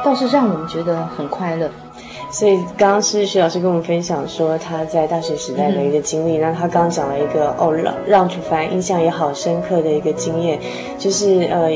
[0.04, 1.70] 倒是让我们觉得很快乐，
[2.30, 10.60] 所以刚刚是徐老师跟我们分享说他在大学时代的一个经历，那、嗯、他刚刚讲了一个哦让让楚凡印象也好深刻的一个经验，
[10.98, 11.72] 就是呃。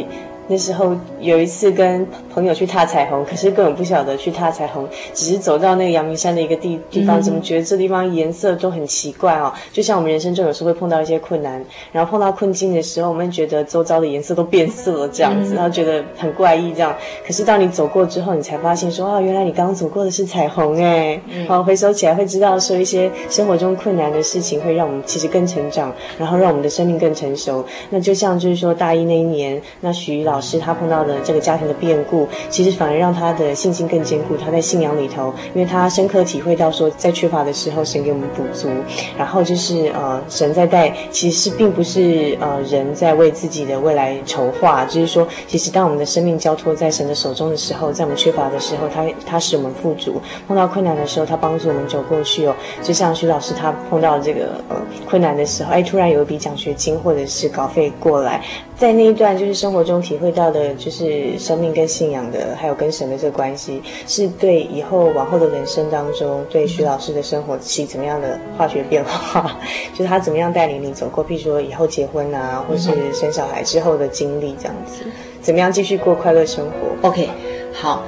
[0.47, 9.51] 那时候有一次跟朋友去踏彩虹，可是根本不晓得去踏彩虹，只是走到那个阳明山的一个地地方，怎么觉得这地方颜色都很奇怪哦？
[9.73, 16.95] 就像我们人生中有时候会碰到一些困难，然后碰到困境的时候，我们觉得周遭的颜色都变色了这样子，然后觉得很怪异这样。
[17.25, 21.19] 可是当你走过之后，你才发现说啊，原来你刚刚走过的是彩虹哎！
[21.45, 27.65] 好，回首起来会知道说一些生活中困难的事情会让我们其实更成长，然后让我们的生命更成熟。
[27.89, 30.37] 那就像就是说大一那一年，那徐老。
[30.38, 34.38] 老师他碰到的这个家庭的变故，其实反而让他的信心更坚固。
[34.38, 38.69] 他在信仰里头，因为他深刻体会到说，在缺乏的时候，神给我们补足。
[39.17, 44.86] 然后就是呃，神在带，其实是并不是呃人在为自己的未来筹划。
[44.86, 52.56] 就是说，其实当我们的生命交托在神的手中的时候，在我们缺乏的时候，他他使我们富足；碰到困难的时候，他帮助我们走过去哦。
[52.83, 54.75] 就像徐老师他碰到这个呃
[55.10, 58.44] 困难的时候，哎，突然有一笔奖学金或者是稿费过来。
[58.78, 69.58] 在那一段就是生活中体会到的，就是生命跟信仰的，还有跟神的这个关系，是对以后往后的人生当中，对徐老师的生活起怎么样的化学变化？
[69.98, 75.04] 就是他怎么样带领你走过，譬如说以后结婚啊，或是生小孩之后的经历这样子，
[75.42, 77.28] 怎么样继续过快乐生活？OK，
[77.73, 78.04] 好，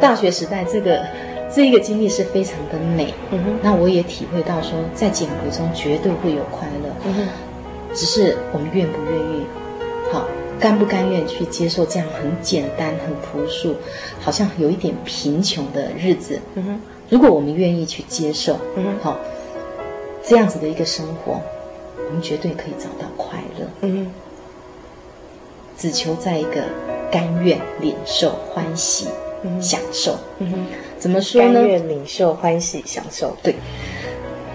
[0.00, 1.00] 大学时代这个
[1.48, 7.28] 这一个经历是非常的美，嗯哼，那我也体会到说，在减肥中绝对会有快乐，嗯哼，
[7.94, 9.46] 只是我们愿不愿意。
[10.56, 13.76] 好，甘不甘愿去接受这样很简单、很朴素，
[14.20, 16.40] 好像有一点贫穷的日子？
[16.54, 19.18] 嗯哼，如果我们愿意去接受，嗯哼，好，
[20.24, 21.40] 这样子的一个生活，
[22.08, 23.66] 我们绝对可以找到快乐。
[23.82, 24.10] 嗯哼，
[25.76, 26.62] 只求在一个
[27.10, 29.08] 甘愿领受、欢喜、
[29.42, 30.16] 嗯、享受。
[30.38, 30.66] 嗯哼，
[30.98, 31.54] 怎么说呢？
[31.54, 33.36] 甘愿领受、欢喜、享受。
[33.42, 33.54] 对。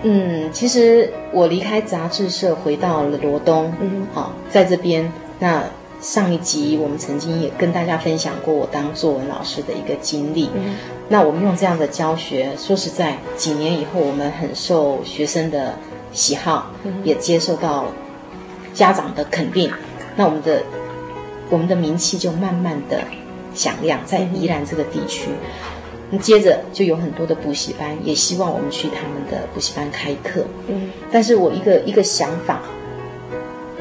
[0.04, 3.72] 嗯，其实我离开杂志社，回到了罗东。
[3.80, 5.12] 嗯，好，在这边。
[5.38, 5.64] 那
[6.02, 10.49] 上一集我们曾经也跟大家分享过我当作文老师的一个经历。
[10.56, 10.76] 嗯，
[11.08, 15.76] 那我们用这样的教学，说实在，几年以后我们很受学生的
[16.12, 17.86] 喜好，嗯，也接受到
[18.74, 19.72] 家长的肯定。
[20.16, 20.64] 那我们的
[21.52, 23.04] 我们的名气就慢慢的
[23.54, 25.30] 响亮，在宜兰这个地区。
[26.10, 30.43] 那接着就有很多的补习班，也希望我们去他们的补习班开课。
[30.68, 32.60] 嗯，但是我一个一个想法，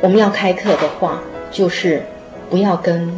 [0.03, 1.21] 我们要开课的话，
[1.51, 2.03] 就是
[2.49, 3.13] 不要跟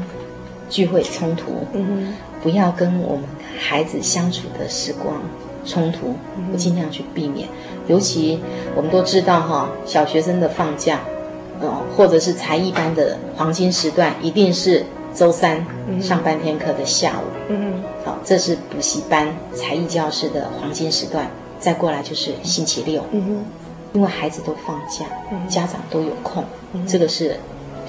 [0.68, 3.24] 聚会冲突，嗯，不要跟我们
[3.58, 5.16] 孩子相处的时光
[5.64, 6.14] 冲突，
[6.52, 7.48] 我尽量去避免。
[7.88, 8.40] 尤其
[8.74, 11.00] 我们都知道哈，小学生的放假，
[11.60, 15.64] 哦，或者是才艺班的黄金时段，一定是周三
[16.00, 17.24] 上半天课的下午。
[17.48, 17.82] 嗯。
[18.04, 21.30] 好，这是补习班才艺教室的黄金时段，
[21.60, 23.44] 再过来就是星期六，嗯哼，
[23.92, 27.36] 因为孩子都放假，嗯，家长都有空，嗯，这个是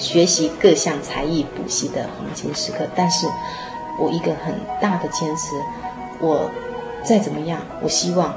[0.03, 2.85] 学习各项才艺补习的黄金时刻。
[2.95, 3.25] 但是，
[3.99, 5.55] 我一个很大的坚持，
[6.19, 6.49] 我
[7.03, 8.33] 再怎么样，我希望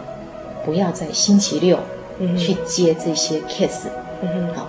[0.65, 1.79] 不要在星期六
[2.39, 3.89] 去接这些 case，
[4.23, 4.69] 嗯哼，好。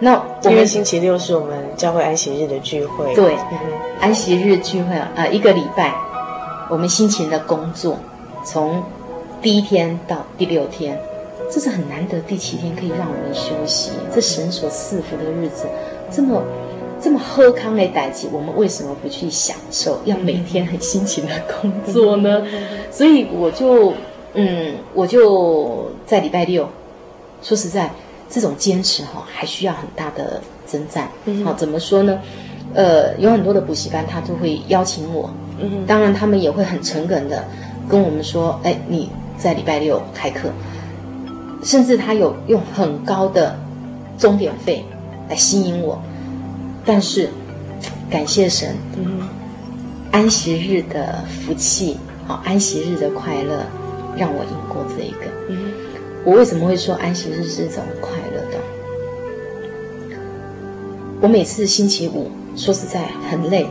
[0.00, 3.58] 那因为星期六是我们教会安息日的聚会，对，嗯、
[4.00, 5.94] 安息日聚会啊、呃，一个礼拜，
[6.68, 7.96] 我们辛勤的工作，
[8.44, 8.82] 从
[9.40, 11.00] 第一天到第六天，
[11.52, 15.66] 这是很难得，第七天可以让我们休息，这神所赐福的日子，
[16.10, 16.42] 这么
[16.98, 20.00] 这么喝康的代志，我们为什么不去享受？
[20.06, 22.42] 要每天很辛勤的工作呢？
[22.90, 23.92] 所以我就
[24.32, 26.66] 嗯，我就在礼拜六，
[27.42, 27.90] 说实在。
[28.34, 31.06] 这种坚持哈，还需要很大的征战。
[31.44, 32.18] 好，怎么说呢？
[32.72, 35.28] 呃，有很多的补习班，他都会邀请我。
[35.58, 37.44] 嗯，当然，他们也会很诚恳的
[37.86, 40.48] 跟我们说：“哎，你在礼拜六开课。”
[41.62, 43.58] 甚至他有用很高的
[44.18, 44.84] 钟点费
[45.28, 46.00] 来吸引我。
[46.84, 47.28] 但是，
[48.10, 49.20] 感谢神，嗯，
[50.10, 51.96] 安息日的福气，
[52.26, 53.64] 好，安息日的快乐，
[54.16, 55.26] 让我赢过这一个。
[55.48, 55.72] 嗯，
[56.24, 58.58] 我为什么会说安息日是一种快乐的？
[61.20, 63.68] 我每次星期五，说实在很累，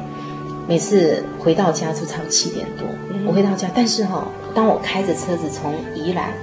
[0.69, 2.87] 每次回到家就差不多七点多。
[3.27, 6.33] 我回到家，但是哈、哦，当我开着车子从宜兰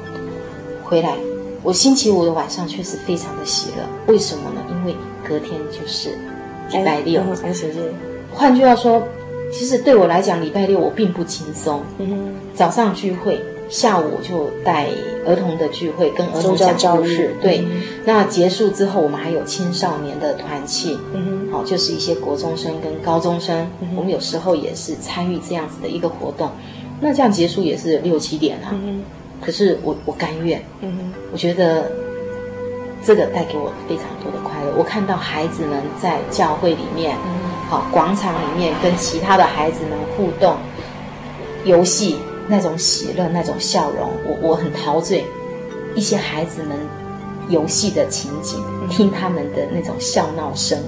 [0.85, 1.17] 回来，
[1.63, 4.13] 我星期五的晚上确实非常的喜乐。
[4.13, 4.61] 为什么呢？
[4.71, 4.95] 因为
[5.27, 6.11] 隔天就是
[6.71, 7.93] 礼拜六，安息日。
[8.33, 9.03] 换句话说，
[9.53, 11.83] 其实对我来讲，礼拜六我并不轻松。
[11.99, 13.41] 嗯，早上聚会。
[13.71, 14.89] 下午就带
[15.27, 17.37] 儿童的聚会，跟儿童讲故事。
[17.43, 26.51] 对、嗯，那结束之后，我们还有青少年的团契，嗯，好，就是一些国中生跟高中生，嗯、我们有时候也是参与这样子的一个活动。
[26.99, 28.73] 那这样结束也是六七点啊。
[28.73, 29.03] 嗯，
[29.41, 30.63] 可是我我甘愿。
[30.81, 31.91] 嗯，我觉得
[33.05, 34.73] 这个带给我非常多的快乐。
[34.77, 40.57] 我看到孩子们在教会里面，嗯，好，广场里面跟其他的孩子们互动，
[41.65, 42.19] 游戏。
[42.51, 45.23] 那种喜乐，那种笑容，我我很陶醉。
[45.95, 46.79] 一些孩子们
[47.51, 48.59] 游戏的情景，
[48.89, 50.79] 听他们的那种笑闹声，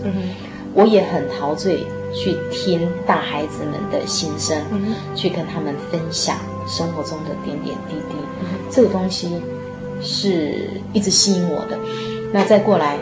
[0.72, 1.86] 我也很陶醉。
[2.12, 4.56] 去听大孩子们的心声，
[5.14, 6.38] 去跟他们分享
[6.70, 8.14] 生活中的点点滴滴。
[8.70, 9.28] 这个东西
[10.00, 11.76] 是一直吸引我的。
[12.32, 12.96] 那再过来，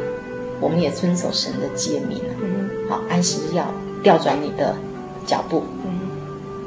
[0.60, 2.34] 我们也遵守神的诫命了。
[2.88, 3.66] 好，安息要
[4.02, 4.74] 调转你的
[5.26, 5.62] 脚步。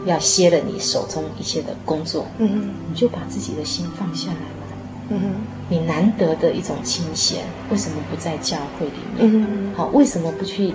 [0.04, 4.76] 要歇了你手中一切的工作，嗯，你就把自己的心放下来了，
[5.10, 5.20] 嗯，
[5.70, 9.30] 你难得的一种清闲，为什么不在教会里面？
[9.32, 10.74] 嗯，好，为什么不去，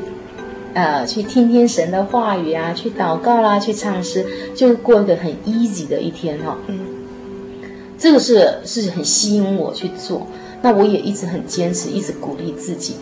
[0.77, 6.79] 呃，去听听神的话语啊，去祷告啦，去唱诗，就过一个很 easy 的一天哈，嗯，
[7.99, 10.27] 这个是是很吸引我去做，
[10.61, 12.95] 那我也一直很坚持，一直鼓励自己，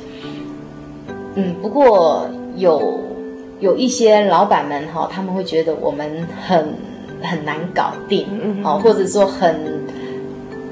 [1.34, 3.00] 嗯，不过有。
[3.60, 6.74] 有一些老板们哈，他们会觉得我们很
[7.22, 8.26] 很难搞定，
[8.62, 9.56] 哦，或者说很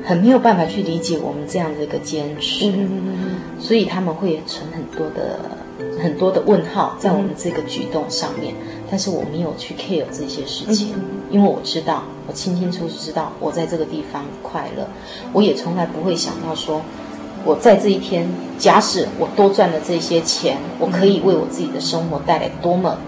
[0.05, 2.71] 很没有办法去理解我们这样的一个坚持，
[3.59, 5.39] 所以他们会存很多的
[6.03, 8.55] 很多的问号在我们这个举动上面。
[8.91, 10.89] 但是我没有去 care 这些事情，
[11.31, 14.87] 因为我知道，我清清楚楚知道我在这个地方快乐，
[15.33, 16.83] 我也从来不会想到说
[17.43, 18.29] 我在这一天，
[18.59, 22.99] 假使我多赚了这些钱，我可以为我自己的生活带来多么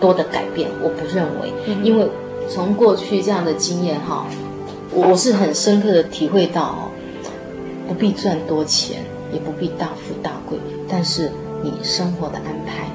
[0.00, 0.70] 多的改变？
[0.80, 2.08] 我不认为，因为
[2.48, 4.24] 从过去这样的经验哈，
[4.92, 6.90] 我是很深刻的体会到哦，
[7.88, 10.56] 不必赚多钱，也不必大富大贵，
[10.88, 11.32] 但是
[11.62, 12.88] 你生活的安排，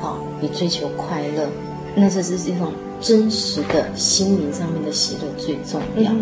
[0.00, 1.48] 好，你追求快乐，
[1.94, 6.12] 那这是一种真实的心灵上面的喜乐最重要。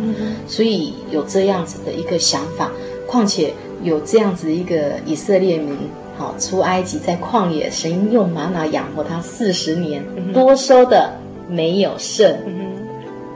[0.47, 2.71] 所以有这样子的一个想法，
[3.07, 3.53] 况且。
[3.85, 5.77] 有这样子一个以色列民，
[6.17, 11.15] 好出埃及，在旷野，神用玛瑙养活他四十年，多收的
[11.49, 12.33] 没有剩，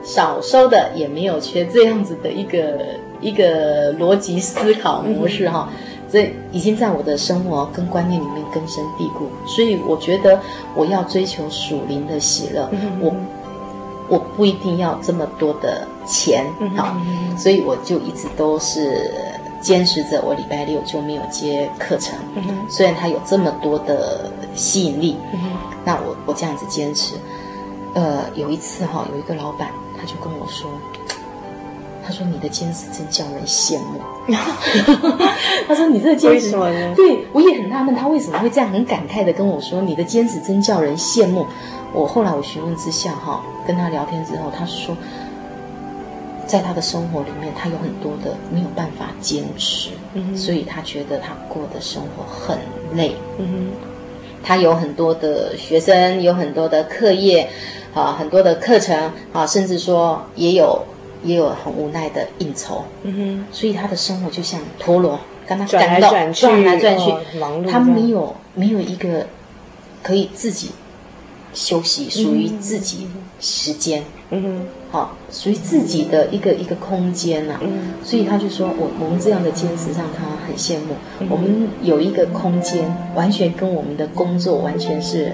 [0.05, 2.79] 少收的也没有缺，这样子的一个
[3.19, 5.69] 一个逻辑思考模式哈，
[6.11, 10.39] 这已经在我的生活跟观念里面根深蒂固，所以我觉得
[10.75, 13.13] 我要追求属灵的喜乐，我
[14.09, 16.45] 我不一定要这么多的钱，
[16.75, 16.95] 好，
[17.37, 19.11] 所以我就一直都是。
[19.59, 22.17] 坚持着，我礼拜六就没有接课程。
[22.35, 25.17] 嗯、虽然它有这么多的吸引力，
[25.83, 27.15] 那我我这样子坚持。
[27.95, 30.69] 呃，有一次哈，有一个老板他就跟我说，
[32.07, 33.99] 他说你的坚持真叫人羡慕。
[35.67, 36.93] 他说你这个坚持，为什么呢？
[36.95, 41.45] 对，我也很纳闷，他为什么会这样很感慨的跟我说，你的坚持真叫人羡慕。
[41.93, 44.95] 我后来我询问之下哈，跟他聊天之后，他说。
[46.47, 52.57] 在他的生活里面，他有很多的没有办法坚持，嗯、所以他觉得他过的生活很
[52.95, 53.17] 累。
[54.41, 57.49] 他有很多的学生，有很多的课业，
[57.93, 60.81] 啊，很多的课程，啊，甚至说也有
[61.23, 62.83] 也有很无奈的应酬。
[63.03, 69.27] 嗯、哼所以他的生活就像陀螺，跟他转来转去，转来转去，哦、忙碌他没有没有一个
[70.01, 70.71] 可以自己
[71.53, 73.07] 休息，属于自己
[73.39, 74.03] 时间。
[74.29, 74.61] 嗯哼。
[74.89, 80.95] 好，属于自己的一个一个空间呐、啊，嗯、所以他就说我我们这样的坚持让他很羡慕。
[81.19, 85.33] 嗯、我们有一个空间，完全跟我们的工作完全是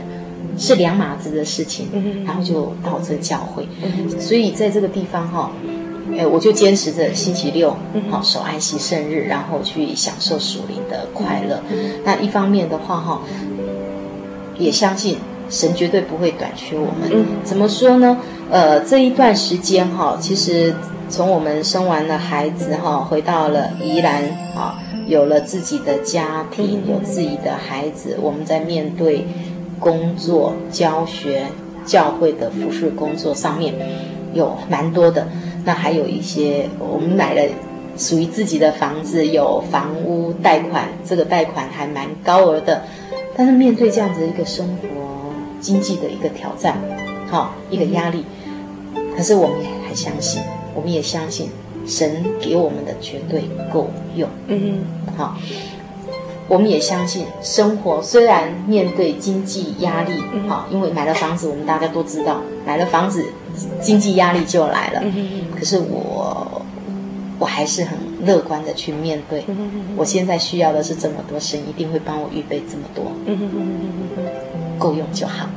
[0.57, 3.67] 是两码子的事情，嗯、然后就到这教会。
[3.83, 5.51] 嗯、所以在这个地方哈，
[6.17, 7.75] 哎，我就坚持着星期六
[8.09, 11.61] 好守安息圣日，然后去享受属灵的快乐。
[11.71, 13.21] 嗯、那一方面的话哈，
[14.57, 15.17] 也相信。
[15.49, 17.11] 神绝对不会短缺我们。
[17.11, 18.17] 嗯、怎么说呢？
[18.49, 20.73] 呃，这一段时间哈，其实
[21.09, 24.23] 从我们生完了孩子哈，回到了宜兰
[24.55, 29.27] 啊，有了自己的家庭，有自己的孩子，我们在面对
[29.79, 31.45] 工作、教学、
[31.85, 33.73] 教会的服饰工作上面，
[34.33, 35.27] 有蛮多的。
[35.65, 37.41] 那还有一些，我们买了
[37.97, 42.83] 属于自己的房子，有房屋贷款，这个贷款还蛮高额的。
[43.35, 44.87] 但是面对这样子一个生活，
[45.59, 46.77] 经济的一个挑战，
[47.29, 48.23] 好一个压力，
[49.15, 50.41] 可是我们也还相信，
[50.75, 51.49] 我们也相信
[51.87, 54.29] 神给我们的绝对够用。
[54.47, 55.37] 嗯哼，好，
[56.47, 63.25] 我们也相信生活虽然面对经济压力，好，因为买了房子，我们大家都知道，买了房子，
[63.81, 65.01] 经济压力就来了。
[65.03, 66.61] 嗯，可是我
[67.39, 69.43] 我还是很乐观的去面对。
[69.47, 73.05] 嗯，我现在需要的是这么多，神一定会帮我预备这么多。
[74.77, 75.47] 够用就好。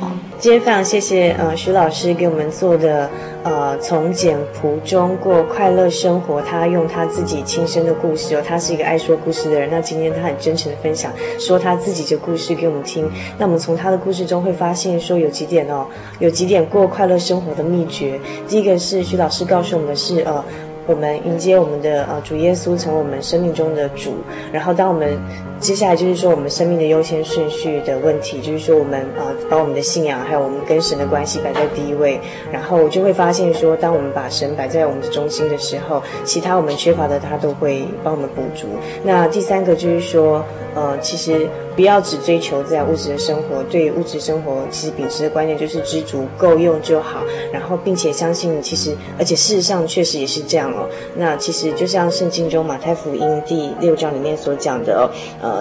[0.00, 3.08] 好，今天非常谢谢呃徐老师给我们做的
[3.44, 6.40] 呃从简朴中过快乐生活。
[6.42, 9.68] 他用他自己亲身的故事哦，他是一个爱说故事的人。
[9.70, 13.08] 那今天他很真诚的分享，说他自己的故事给我们听。
[13.38, 15.86] 那我们从他的故事中会发现说有几点哦，
[16.18, 18.18] 有几点过快乐生活的秘诀。
[18.48, 20.44] 第一个是徐老师告诉我们是呃。
[20.84, 24.14] 我们迎接我们的呃主耶稣成为我们生命中的主，
[24.52, 25.16] 然后当我们
[25.62, 38.66] 接下来就是说我们生命的优先顺序的问题，就是说我们呃把我们的信仰还有我们跟神的关系摆在第一位，然后就会发现说，当我们把神摆在我们的中心的时候，其他我们缺乏的他都会帮我们补足。
[39.04, 40.44] 那第三个就是说，
[40.74, 41.46] 呃，其实。
[41.74, 50.86] 不要只追求在物质的生活，对物质生活其实秉持的观念就是知足够用就好，然后并且相信其实，而且事实上确实也是这样哦。
[51.16, 55.08] 那其实就像圣经中马太福音第六章里面所讲的哦，
[55.40, 55.51] 呃。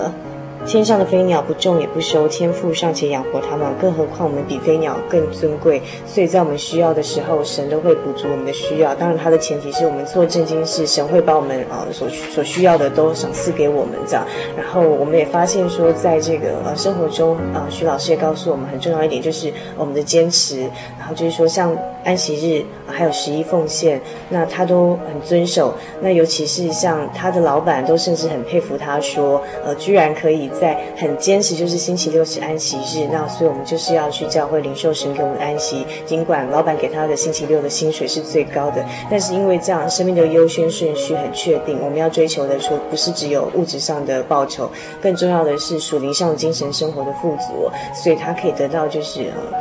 [0.63, 5.81] 天上的飞鸟不种也不收，天父尚且养活他们，更何况我们比飞鸟更尊贵。
[6.05, 8.93] 所以在我们需要的时候，神都会补足我们的需要。
[8.93, 14.23] 当然，它的前提是我们做正经事，神会把我们啊、呃、所所需要的都赏赐给我们这样。
[14.55, 20.69] 然后我们也发现说，在这个呃生活中啊、徐老师也告诉我们很重要一点，就是我们的坚持。
[21.01, 23.99] 然后就是说，像安息日、还有十一奉献，
[24.29, 25.73] 那他都很遵守。
[25.99, 30.47] 那尤其是像他的老板，都甚至很佩服他说，呃，居然可以。
[30.59, 35.87] 在很坚持，就是星期六是安息日，那所以我们就是要去教会领受神给我们的安息。
[36.05, 41.79] 尽管老板给他的星期六的薪水是最高的，但是因为这样，生命的优先顺序很确定。
[41.81, 44.69] 我们要追求的说，不是只有物质上的报酬，
[45.01, 47.71] 更重要的是属灵上精神生活的富足。
[47.95, 49.57] 所以他可以得到就是呃。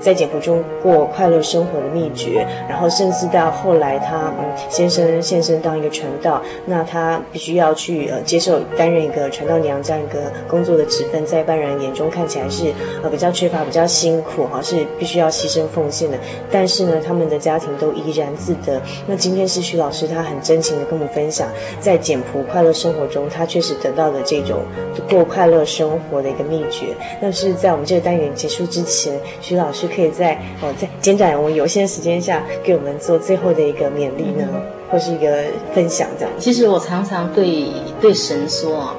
[0.00, 12.72] 在简朴中过快乐生活的秘诀，然后甚至到后来他，嗯先生现身当一个传道，那他必须要去呃接受担任一个传道娘这样一个工作的职分，在一般人眼中看起来是
[13.02, 16.18] 呃比较缺乏、比较辛苦哈，是必须要牺牲奉献的。
[16.50, 18.80] 但是呢，他们的家庭都怡然自得。
[19.06, 21.48] 那今天是徐老师，他很真情的跟我们分享，
[21.80, 24.60] 在简朴快乐生活中，他确实得到的这种
[25.08, 26.94] 过快乐生活的一个秘诀。
[27.20, 29.77] 那是在我们这个单元结束之前，徐老师。
[29.86, 34.48] 可以在哦，在简短我们有限时间下，给我们做最后的一个勉励呢，
[34.90, 36.34] 或是一个分享这样。
[36.38, 37.66] 其实我常常对
[38.00, 38.96] 对神说啊，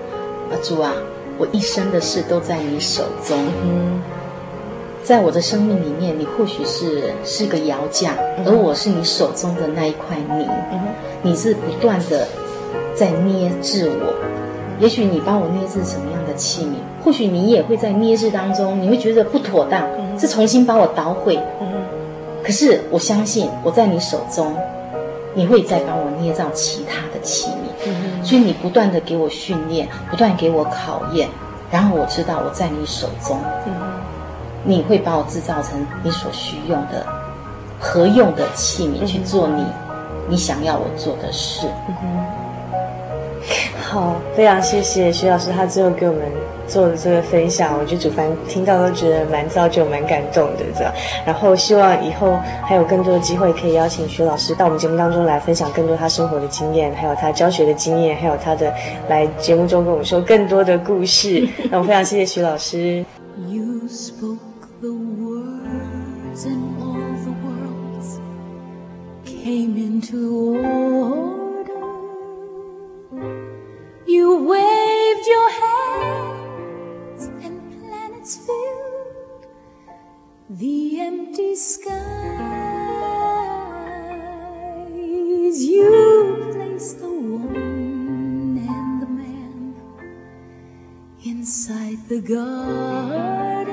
[0.64, 0.94] 主啊，
[1.38, 3.38] 我一生的事都在你手中。
[3.64, 4.02] 嗯，
[5.04, 8.14] 在我的生命里面，你或许是是个窑匠，
[8.46, 10.48] 而我是你手中的那一块泥。
[10.72, 10.80] 嗯，
[11.24, 12.28] 你是不断的
[12.96, 14.14] 在捏制我，
[14.80, 16.76] 也许你把我捏制什么样的器皿？
[17.04, 19.88] 或许你也会在捏制当中，你会觉得不妥当，
[20.20, 21.40] 是重新把我捣毁。
[22.44, 24.56] 可是我相信，我在你手中，
[25.36, 28.26] 你会再帮我捏造其他的器皿。
[28.26, 31.30] 所以你不断的给我训练，不断给我考验，
[31.72, 33.40] 然后我知道我在你手中，
[34.64, 37.06] 你会把我制造成你所需用的
[37.80, 39.64] 合用的器皿，去做你
[40.28, 41.68] 你想要我做的事。
[43.82, 46.22] 好，非常谢谢徐老师，他最后给我们
[46.68, 50.94] 做的这个分享，我觉得主凡听到都觉得蛮造就、蛮感动的，这样。
[51.26, 58.72] 然后希望以后还有更多的机会，可以邀请徐老师到我们节目当中来分享更多他生活的经验，还有他教学的经验，还有他的
[59.08, 61.48] 来节目中跟我们说更多的故事。
[61.72, 63.04] 那我非常谢谢徐老师。
[63.48, 64.38] You spoke
[64.82, 66.94] the words and all
[67.24, 68.20] the worlds
[69.26, 70.60] came into
[74.10, 79.46] You waved your hands and planets filled
[80.50, 81.94] the empty skies.
[85.64, 89.76] You placed the woman and the man
[91.24, 93.68] inside the garden.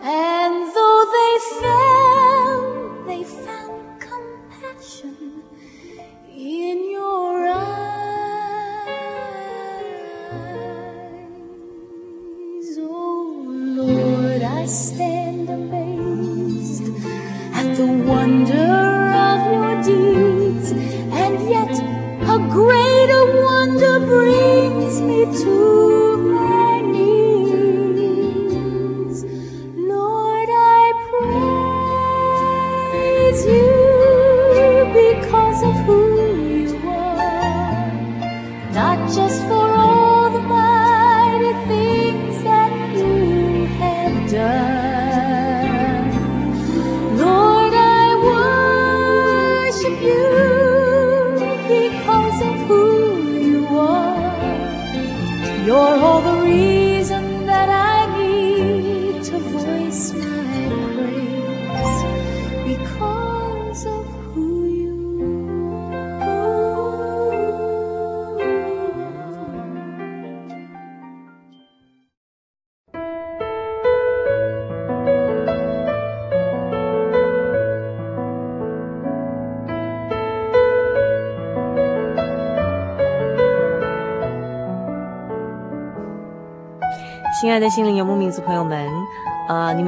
[0.00, 1.77] And though they fell,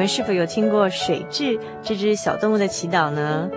[0.01, 3.51] 们是否有听过水蛭这只小动物的祈祷呢？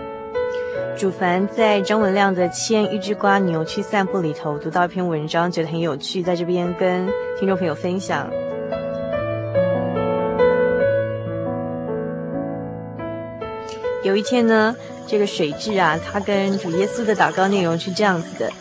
[0.98, 7.08] 主凡在张文亮的《牵一只蜗牛去散步》里头读到一篇文章，觉得很有趣，在这边跟
[7.40, 8.30] 听众朋友分享。
[14.04, 14.76] 有一天呢，
[15.08, 18.52] 这个水蛭啊，它跟主耶稣的祷告内容是这样子的：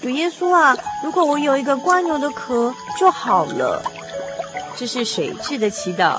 [0.00, 3.82] 主耶稣啊，如果我有一个蜗牛的壳就好了。
[4.74, 6.18] 这是水蛭的祈祷，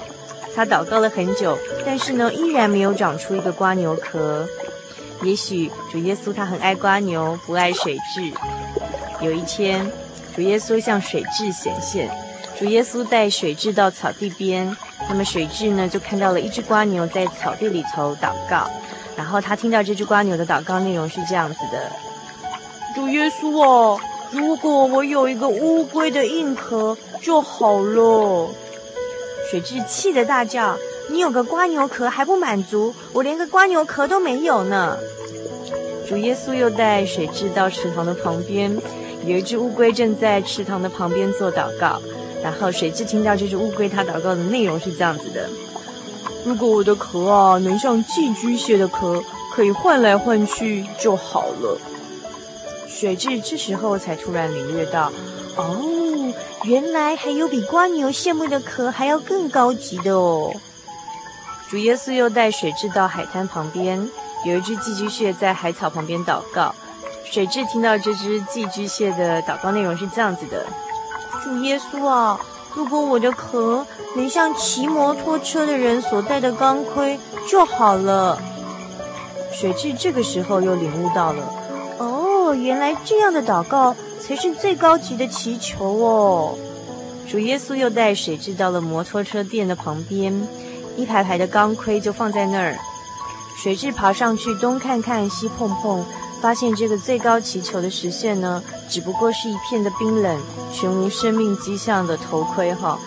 [0.56, 4.48] 他祷告了很久，但是呢，依然没有长出一个蜗牛壳。
[5.24, 8.34] 也许主耶稣他很爱蜗牛，不爱水蛭。
[9.22, 9.90] 有一天，
[10.36, 12.10] 主耶稣向水蛭显现，
[12.60, 14.76] 主耶稣带水蛭到草地边，
[15.08, 18.70] 那么水蛭呢就看到了一只蜗牛在草地里头祷告，
[19.16, 21.92] 然后他听到这只蜗牛的祷告内容是这样子的：
[22.94, 24.00] 主耶稣哦，
[24.32, 28.50] 如果我有一个乌龟的硬壳就好了。”
[29.50, 30.78] 水蛭气得大叫
[31.12, 32.94] ：“你有个瓜牛壳还不满足？
[33.12, 34.98] 我连个瓜牛壳都没有呢！”
[36.08, 38.76] 主耶稣又带水蛭到池塘的旁边，
[39.26, 42.02] 有一只乌龟正在池塘的旁边做祷告。
[42.44, 45.50] 然后水蛭听到这只乌龟它祷告的内容是这样子的
[46.44, 49.24] ：“如果我的壳啊能像寄居蟹的壳，
[49.54, 51.78] 可以换来换去就好了。”
[52.90, 55.12] 水蛭这时候才突然领略到，
[55.56, 56.03] 哦，
[56.64, 60.54] 原来还有比瓜牛羡慕的壳还要更高级的哦。
[61.70, 64.10] 主耶稣又带水蛭到海滩旁边，
[64.46, 66.74] 有一只寄居蟹在海草旁边祷告。
[67.26, 70.66] 水蛭听到这只寄居蟹的祷告内容是这样子的：
[71.44, 72.40] 主耶稣啊，
[72.76, 77.20] 如果我的壳能像骑摩托车的人所戴的钢盔
[77.50, 78.40] 就好了。
[79.52, 81.44] 水蛭这个时候又领悟到了。
[81.98, 83.96] 哦，原来这样的祷告
[84.26, 86.58] 才是最高级的祈求哦！
[87.30, 90.48] 主耶稣又带水蛭到了摩托车店的旁边，
[90.96, 92.78] 一排排的钢盔就放在那儿。
[93.62, 96.06] 水蛭爬上去，东看看，西碰碰，
[96.42, 102.98] 发现这个最高祈求的实现呢，只不过是一片的冰冷、全无生命迹象的头盔哈。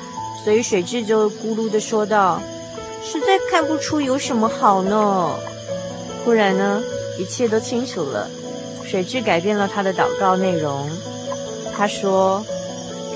[0.44, 2.40] 所以水蛭就咕噜地说道
[3.02, 5.34] ：“实在看不出有什么好呢。”
[6.24, 6.82] 忽然呢，
[7.18, 8.28] 一切都清楚了。
[8.88, 10.88] 水质改变了他的祷告内容。
[11.76, 12.44] 他说：“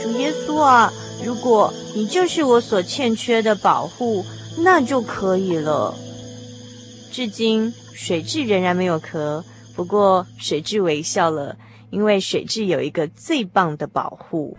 [0.02, 0.92] 主耶稣啊，
[1.24, 4.24] 如果你就是我所欠缺的保护，
[4.58, 5.94] 那就可以了。”
[7.10, 9.44] 至今，水质仍然没有壳，
[9.74, 11.56] 不过水质微笑了，
[11.90, 14.56] 因为水质有一个最棒的保护。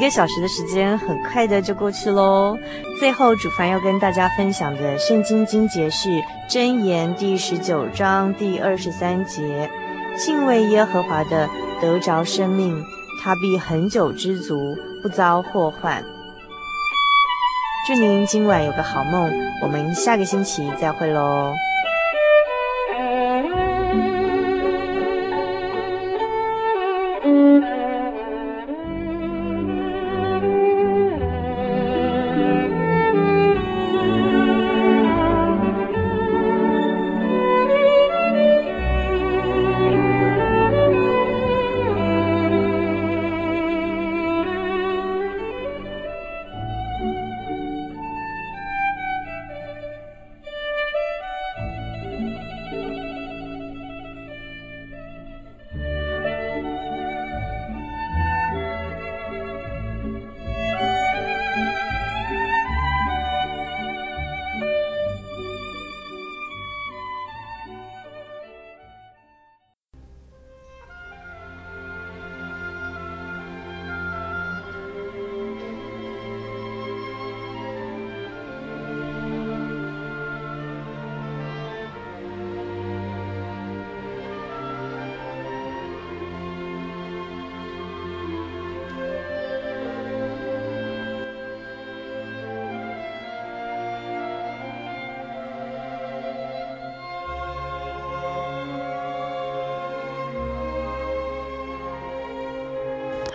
[0.00, 2.56] 一个小时的时间很快的就过去喽。
[2.98, 6.08] 最后，主凡要跟大家分享的圣经经节是
[6.48, 9.70] 《箴言》第十九章第二十三节
[10.16, 11.46] ：“敬畏耶和华的
[11.82, 12.82] 得着生命，
[13.22, 16.02] 他必恒久知足，不遭祸患。”
[17.86, 19.30] 祝您今晚有个好梦，
[19.62, 21.52] 我们下个星期再会喽。